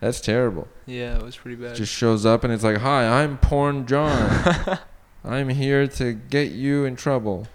That's 0.00 0.20
terrible. 0.20 0.68
Yeah, 0.86 1.16
it 1.16 1.22
was 1.22 1.36
pretty 1.36 1.56
bad. 1.56 1.74
just 1.74 1.92
shows 1.92 2.24
up 2.24 2.44
and 2.44 2.52
it's 2.52 2.62
like, 2.62 2.78
"Hi, 2.78 3.22
I'm 3.22 3.36
Porn 3.38 3.84
John. 3.86 4.78
I'm 5.24 5.48
here 5.48 5.86
to 5.88 6.12
get 6.12 6.52
you 6.52 6.84
in 6.84 6.94
trouble." 6.96 7.46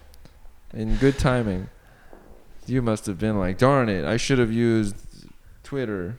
In 0.74 0.96
good 0.96 1.18
timing. 1.18 1.68
You 2.66 2.82
must 2.82 3.06
have 3.06 3.18
been 3.18 3.38
like, 3.38 3.56
"Darn 3.58 3.88
it, 3.88 4.04
I 4.04 4.16
should 4.18 4.38
have 4.38 4.52
used 4.52 4.96
Twitter 5.62 6.16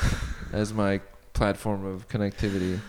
as 0.52 0.72
my 0.72 1.00
platform 1.34 1.84
of 1.84 2.08
connectivity." 2.08 2.80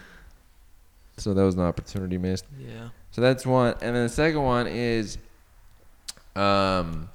So 1.17 1.33
that 1.33 1.43
was 1.43 1.55
an 1.55 1.61
opportunity 1.61 2.17
missed. 2.17 2.45
yeah. 2.57 2.89
So 3.11 3.19
that's 3.21 3.45
one, 3.45 3.73
and 3.81 3.93
then 3.95 4.03
the 4.03 4.09
second 4.09 4.41
one 4.43 4.67
is, 4.67 5.17
um. 6.35 7.09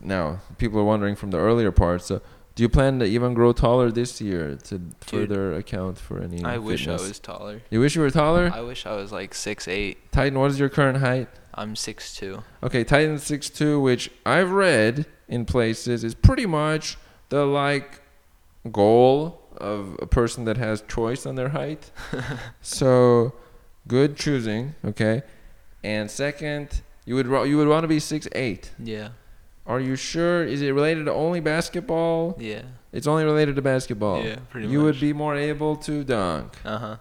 Now 0.00 0.40
people 0.58 0.78
are 0.80 0.84
wondering 0.84 1.16
from 1.16 1.30
the 1.30 1.38
earlier 1.38 1.72
part. 1.72 2.02
So, 2.02 2.20
do 2.54 2.62
you 2.62 2.68
plan 2.68 2.98
to 2.98 3.04
even 3.04 3.34
grow 3.34 3.52
taller 3.52 3.90
this 3.90 4.20
year 4.20 4.56
to 4.64 4.80
further 5.00 5.54
account 5.54 5.98
for 5.98 6.20
any? 6.20 6.44
I 6.44 6.58
wish 6.58 6.86
I 6.86 6.92
was 6.92 7.18
taller. 7.18 7.62
You 7.70 7.80
wish 7.80 7.96
you 7.96 8.02
were 8.02 8.10
taller. 8.10 8.50
I 8.52 8.60
wish 8.60 8.84
I 8.86 8.94
was 8.94 9.10
like 9.12 9.34
six 9.34 9.66
eight. 9.68 10.12
Titan, 10.12 10.38
what 10.38 10.50
is 10.50 10.58
your 10.58 10.68
current 10.68 10.98
height? 10.98 11.28
I'm 11.54 11.76
six 11.76 12.14
two. 12.14 12.42
Okay, 12.62 12.84
Titan 12.84 13.18
six 13.18 13.48
two, 13.48 13.80
which 13.80 14.10
I've 14.26 14.50
read 14.50 15.06
in 15.28 15.44
places 15.44 16.04
is 16.04 16.14
pretty 16.14 16.46
much 16.46 16.98
the 17.30 17.44
like 17.46 18.00
goal 18.70 19.40
of 19.56 19.96
a 20.00 20.06
person 20.06 20.44
that 20.44 20.56
has 20.56 20.82
choice 20.82 21.24
on 21.26 21.34
their 21.34 21.50
height. 21.50 21.90
so, 22.60 23.32
good 23.88 24.16
choosing. 24.16 24.74
Okay, 24.84 25.22
and 25.82 26.10
second, 26.10 26.82
you 27.04 27.14
would 27.14 27.26
you 27.48 27.56
would 27.56 27.68
want 27.68 27.84
to 27.84 27.88
be 27.88 27.98
six 27.98 28.28
eight. 28.32 28.72
Yeah. 28.78 29.10
Are 29.66 29.80
you 29.80 29.96
sure? 29.96 30.42
Is 30.44 30.60
it 30.62 30.72
related 30.72 31.06
to 31.06 31.12
only 31.12 31.40
basketball? 31.40 32.36
Yeah. 32.38 32.62
It's 32.92 33.06
only 33.06 33.24
related 33.24 33.56
to 33.56 33.62
basketball. 33.62 34.22
Yeah, 34.22 34.36
pretty 34.50 34.68
you 34.68 34.78
much. 34.78 34.84
would 34.84 35.00
be 35.00 35.12
more 35.12 35.34
able 35.36 35.76
to 35.76 36.04
dunk. 36.04 36.54
Uh 36.64 36.78
huh. 36.78 36.96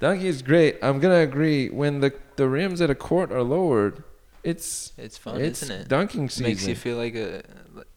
Dunking 0.00 0.26
is 0.26 0.42
great. 0.42 0.78
I'm 0.82 1.00
gonna 1.00 1.20
agree. 1.20 1.68
When 1.68 2.00
the 2.00 2.12
the 2.36 2.48
rims 2.48 2.80
at 2.80 2.88
a 2.88 2.94
court 2.94 3.32
are 3.32 3.42
lowered, 3.42 4.04
it's 4.44 4.92
It's 4.96 5.18
fun, 5.18 5.40
it's 5.40 5.62
isn't 5.62 5.82
it? 5.82 5.88
dunking 5.88 6.28
season. 6.30 6.44
Makes 6.46 6.66
you 6.68 6.76
feel 6.76 6.96
like 6.96 7.14
a 7.16 7.42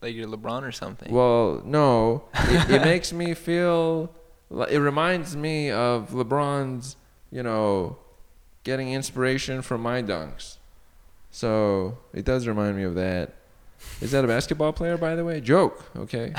like 0.01 0.15
you're 0.15 0.27
LeBron 0.27 0.63
or 0.63 0.71
something. 0.71 1.11
well, 1.13 1.61
no, 1.63 2.23
it, 2.33 2.69
it 2.71 2.81
makes 2.81 3.13
me 3.13 3.33
feel. 3.35 4.11
It 4.69 4.79
reminds 4.79 5.37
me 5.37 5.71
of 5.71 6.09
LeBron's, 6.09 6.97
you 7.31 7.43
know, 7.43 7.97
getting 8.65 8.91
inspiration 8.91 9.61
from 9.61 9.81
my 9.81 10.01
dunks. 10.01 10.57
So 11.29 11.99
it 12.13 12.25
does 12.25 12.47
remind 12.47 12.75
me 12.75 12.83
of 12.83 12.95
that. 12.95 13.35
Is 14.01 14.11
that 14.11 14.23
a 14.23 14.27
basketball 14.27 14.73
player, 14.73 14.97
by 14.97 15.15
the 15.15 15.23
way? 15.23 15.41
Joke. 15.41 15.85
Okay. 15.95 16.33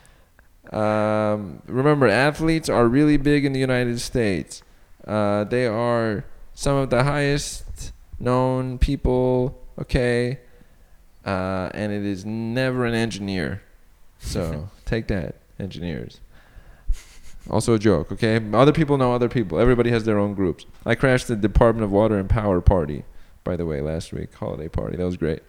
um, 0.72 1.62
remember, 1.66 2.08
athletes 2.08 2.68
are 2.68 2.88
really 2.88 3.16
big 3.16 3.44
in 3.44 3.52
the 3.52 3.60
United 3.60 4.00
States. 4.00 4.62
Uh, 5.06 5.44
they 5.44 5.66
are 5.66 6.24
some 6.54 6.76
of 6.76 6.90
the 6.90 7.04
highest 7.04 7.92
known 8.18 8.78
people. 8.78 9.62
Okay. 9.78 10.40
Uh, 11.24 11.70
and 11.74 11.92
it 11.92 12.04
is 12.04 12.24
never 12.24 12.84
an 12.86 12.94
engineer. 12.94 13.62
So 14.18 14.68
take 14.84 15.08
that, 15.08 15.36
engineers. 15.58 16.20
Also 17.48 17.74
a 17.74 17.78
joke, 17.78 18.10
okay? 18.10 18.40
Other 18.52 18.72
people 18.72 18.98
know 18.98 19.12
other 19.12 19.28
people. 19.28 19.60
Everybody 19.60 19.90
has 19.90 20.04
their 20.04 20.18
own 20.18 20.34
groups. 20.34 20.66
I 20.84 20.96
crashed 20.96 21.28
the 21.28 21.36
Department 21.36 21.84
of 21.84 21.92
Water 21.92 22.18
and 22.18 22.28
Power 22.28 22.60
party, 22.60 23.04
by 23.44 23.54
the 23.56 23.64
way, 23.64 23.80
last 23.80 24.12
week. 24.12 24.34
Holiday 24.34 24.68
party. 24.68 24.96
That 24.96 25.06
was 25.06 25.16
great. 25.16 25.42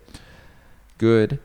Good. 0.97 1.39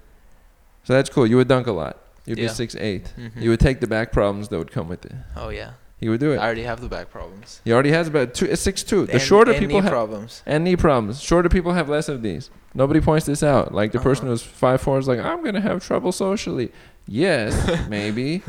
So 0.84 0.92
that's 0.94 1.10
cool. 1.10 1.26
You 1.26 1.36
would 1.36 1.48
dunk 1.48 1.66
a 1.66 1.72
lot. 1.72 1.98
You'd 2.26 2.38
Yeah. 2.38 2.46
be 2.46 2.52
six 2.52 2.74
eight. 2.76 3.12
Mhm. 3.18 3.40
You 3.42 3.50
would 3.50 3.60
take 3.60 3.80
the 3.80 3.86
back 3.86 4.12
problems 4.12 4.48
that 4.48 4.58
would 4.58 4.70
come 4.72 4.88
with 4.88 5.04
it. 5.06 5.12
Oh 5.36 5.48
yeah. 5.48 5.72
he 5.98 6.08
would 6.08 6.18
do 6.18 6.32
it. 6.32 6.38
I 6.38 6.44
already 6.46 6.64
have 6.64 6.80
the 6.80 6.88
back 6.88 7.10
problems. 7.12 7.60
He 7.64 7.72
already 7.72 7.92
has 7.92 8.08
about 8.08 8.34
two, 8.34 8.56
six 8.56 8.82
two. 8.82 9.06
The 9.06 9.12
And- 9.12 9.22
shorter 9.22 9.52
and 9.52 9.60
people 9.60 9.76
knee 9.76 9.82
have 9.82 9.92
problems. 9.92 10.42
and 10.46 10.64
knee 10.64 10.74
problems. 10.74 11.20
Shorter 11.22 11.48
people 11.48 11.74
have 11.74 11.88
less 11.88 12.08
of 12.08 12.22
these. 12.22 12.50
Nobody 12.74 13.00
points 13.00 13.26
this 13.26 13.40
out. 13.44 13.72
Like 13.72 13.92
the 13.92 14.00
person 14.00 14.24
Uh-huh. 14.24 14.32
who's 14.32 14.42
five 14.42 14.80
four 14.80 14.98
is 14.98 15.06
like, 15.06 15.20
I'm 15.20 15.44
gonna 15.44 15.60
have 15.60 15.84
trouble 15.84 16.10
socially. 16.10 16.72
Yes, 17.06 17.54
maybe, 17.88 18.42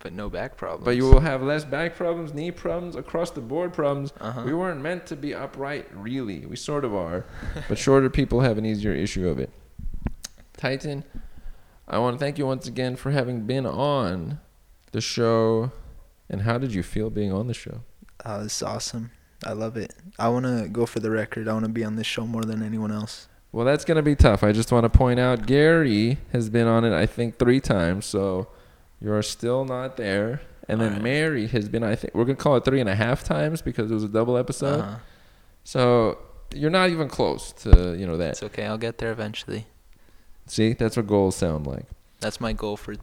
But 0.00 0.12
no 0.12 0.28
back 0.28 0.56
problems. 0.56 0.84
but 0.84 0.96
you 0.96 1.04
will 1.04 1.20
have 1.20 1.40
less 1.42 1.64
back 1.64 1.94
problems, 1.96 2.34
knee 2.34 2.50
problems, 2.50 2.96
across 2.96 3.30
the 3.30 3.40
board 3.42 3.72
problems. 3.72 4.12
Uh-huh. 4.20 4.42
We 4.44 4.52
weren't 4.54 4.80
meant 4.80 5.06
to 5.06 5.16
be 5.16 5.32
upright, 5.34 5.86
really. 5.94 6.46
We 6.46 6.56
sort 6.56 6.84
of 6.84 6.94
are, 6.96 7.24
but 7.68 7.78
shorter 7.78 8.10
people 8.10 8.40
have 8.40 8.58
an 8.58 8.66
easier 8.66 8.92
issue 8.92 9.28
of 9.28 9.38
it. 9.38 9.50
Titan, 10.58 11.04
I 11.86 11.98
want 11.98 12.18
to 12.18 12.18
thank 12.18 12.36
you 12.36 12.46
once 12.46 12.66
again 12.66 12.96
for 12.96 13.12
having 13.12 13.46
been 13.46 13.64
on 13.64 14.40
the 14.92 15.00
show. 15.00 15.72
And 16.28 16.42
how 16.42 16.58
did 16.58 16.74
you 16.74 16.82
feel 16.82 17.08
being 17.08 17.32
on 17.32 17.46
the 17.46 17.54
show? 17.54 17.80
Uh, 18.22 18.42
it's 18.44 18.60
awesome. 18.62 19.12
I 19.46 19.52
love 19.52 19.76
it. 19.76 19.94
I 20.18 20.28
want 20.28 20.44
to 20.44 20.68
go 20.68 20.84
for 20.84 21.00
the 21.00 21.10
record. 21.10 21.48
I 21.48 21.52
want 21.52 21.64
to 21.64 21.70
be 21.70 21.84
on 21.84 21.96
this 21.96 22.06
show 22.06 22.26
more 22.26 22.42
than 22.42 22.62
anyone 22.62 22.90
else. 22.90 23.28
Well, 23.52 23.64
that's 23.64 23.84
going 23.84 23.96
to 23.96 24.02
be 24.02 24.16
tough. 24.16 24.42
I 24.42 24.52
just 24.52 24.72
want 24.72 24.84
to 24.84 24.90
point 24.90 25.20
out 25.20 25.46
Gary 25.46 26.18
has 26.32 26.50
been 26.50 26.66
on 26.66 26.84
it, 26.84 26.92
I 26.92 27.06
think, 27.06 27.38
three 27.38 27.60
times. 27.60 28.04
So 28.04 28.48
you're 29.00 29.22
still 29.22 29.64
not 29.64 29.96
there. 29.96 30.42
And 30.68 30.80
then 30.80 30.88
Alright. 30.88 31.02
Mary 31.02 31.46
has 31.46 31.68
been, 31.68 31.82
I 31.82 31.94
think, 31.94 32.14
we're 32.14 32.24
going 32.24 32.36
to 32.36 32.42
call 32.42 32.56
it 32.56 32.64
three 32.64 32.80
and 32.80 32.90
a 32.90 32.94
half 32.94 33.24
times 33.24 33.62
because 33.62 33.90
it 33.90 33.94
was 33.94 34.04
a 34.04 34.08
double 34.08 34.36
episode. 34.36 34.80
Uh-huh. 34.80 34.96
So 35.64 36.18
you're 36.52 36.68
not 36.68 36.90
even 36.90 37.08
close 37.08 37.52
to, 37.62 37.96
you 37.96 38.06
know, 38.06 38.18
that. 38.18 38.32
It's 38.32 38.42
okay. 38.42 38.66
I'll 38.66 38.76
get 38.76 38.98
there 38.98 39.12
eventually. 39.12 39.66
See, 40.48 40.72
that's 40.72 40.96
what 40.96 41.06
goals 41.06 41.36
sound 41.36 41.66
like. 41.66 41.86
That's 42.20 42.40
my 42.40 42.52
goal 42.52 42.76
for 42.76 42.94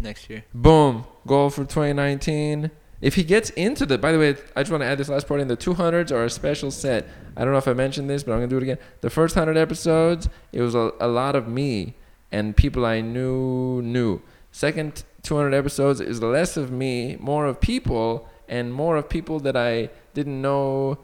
next 0.00 0.30
year. 0.30 0.44
Boom. 0.54 1.04
Goal 1.26 1.50
for 1.50 1.62
2019. 1.62 2.70
If 3.00 3.14
he 3.14 3.24
gets 3.24 3.50
into 3.50 3.86
the, 3.86 3.96
by 3.96 4.12
the 4.12 4.18
way, 4.18 4.36
I 4.54 4.60
just 4.62 4.70
want 4.70 4.82
to 4.82 4.86
add 4.86 4.98
this 4.98 5.08
last 5.08 5.26
part 5.26 5.40
in. 5.40 5.48
The 5.48 5.56
200s 5.56 6.12
are 6.12 6.24
a 6.24 6.30
special 6.30 6.70
set. 6.70 7.08
I 7.36 7.44
don't 7.44 7.52
know 7.52 7.58
if 7.58 7.66
I 7.66 7.72
mentioned 7.72 8.10
this, 8.10 8.22
but 8.22 8.32
I'm 8.32 8.38
going 8.38 8.50
to 8.50 8.54
do 8.54 8.58
it 8.58 8.62
again. 8.62 8.78
The 9.00 9.10
first 9.10 9.34
100 9.34 9.58
episodes, 9.58 10.28
it 10.52 10.60
was 10.60 10.74
a, 10.74 10.92
a 11.00 11.08
lot 11.08 11.34
of 11.34 11.48
me 11.48 11.94
and 12.30 12.56
people 12.56 12.84
I 12.84 13.00
knew 13.00 13.82
knew. 13.82 14.20
Second 14.52 15.04
200 15.22 15.54
episodes 15.54 16.00
is 16.00 16.22
less 16.22 16.56
of 16.56 16.70
me, 16.70 17.16
more 17.18 17.46
of 17.46 17.60
people, 17.60 18.28
and 18.48 18.72
more 18.72 18.96
of 18.96 19.08
people 19.08 19.40
that 19.40 19.56
I 19.56 19.90
didn't 20.14 20.40
know 20.40 20.98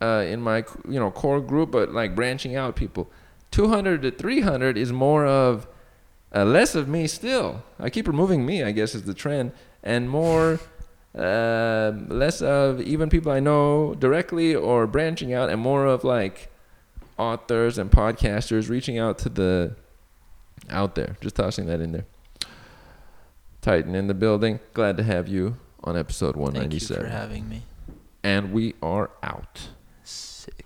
uh, 0.00 0.24
in 0.26 0.40
my 0.40 0.64
you 0.88 0.98
know 0.98 1.10
core 1.10 1.40
group, 1.40 1.70
but 1.70 1.92
like 1.92 2.14
branching 2.14 2.56
out 2.56 2.76
people. 2.76 3.10
200 3.52 4.02
to 4.02 4.10
300 4.10 4.76
is 4.76 4.92
more 4.92 5.24
of 5.26 5.66
uh, 6.34 6.44
less 6.44 6.74
of 6.74 6.88
me 6.88 7.06
still. 7.06 7.62
I 7.78 7.90
keep 7.90 8.08
removing 8.08 8.44
me, 8.44 8.62
I 8.64 8.72
guess, 8.72 8.94
is 8.94 9.04
the 9.04 9.14
trend, 9.14 9.52
and 9.82 10.10
more, 10.10 10.58
uh, 11.16 11.92
less 12.08 12.42
of 12.42 12.80
even 12.80 13.08
people 13.08 13.30
I 13.30 13.38
know 13.40 13.94
directly 13.94 14.54
or 14.54 14.86
branching 14.86 15.32
out, 15.32 15.50
and 15.50 15.60
more 15.60 15.86
of 15.86 16.02
like 16.02 16.50
authors 17.18 17.78
and 17.78 17.90
podcasters 17.90 18.68
reaching 18.68 18.98
out 18.98 19.18
to 19.18 19.28
the 19.28 19.76
out 20.70 20.94
there. 20.94 21.16
Just 21.20 21.36
tossing 21.36 21.66
that 21.66 21.80
in 21.80 21.92
there. 21.92 22.06
Titan 23.60 23.94
in 23.94 24.06
the 24.08 24.14
building. 24.14 24.58
Glad 24.74 24.96
to 24.96 25.02
have 25.04 25.28
you 25.28 25.56
on 25.84 25.96
episode 25.96 26.34
197. 26.36 26.40
Thank 26.60 26.72
you 26.72 26.88
197. 26.88 27.04
for 27.04 27.10
having 27.10 27.48
me. 27.48 27.62
and 28.24 28.52
we 28.52 28.74
are 28.82 29.10
out. 29.22 29.68
Sick. 30.02 30.62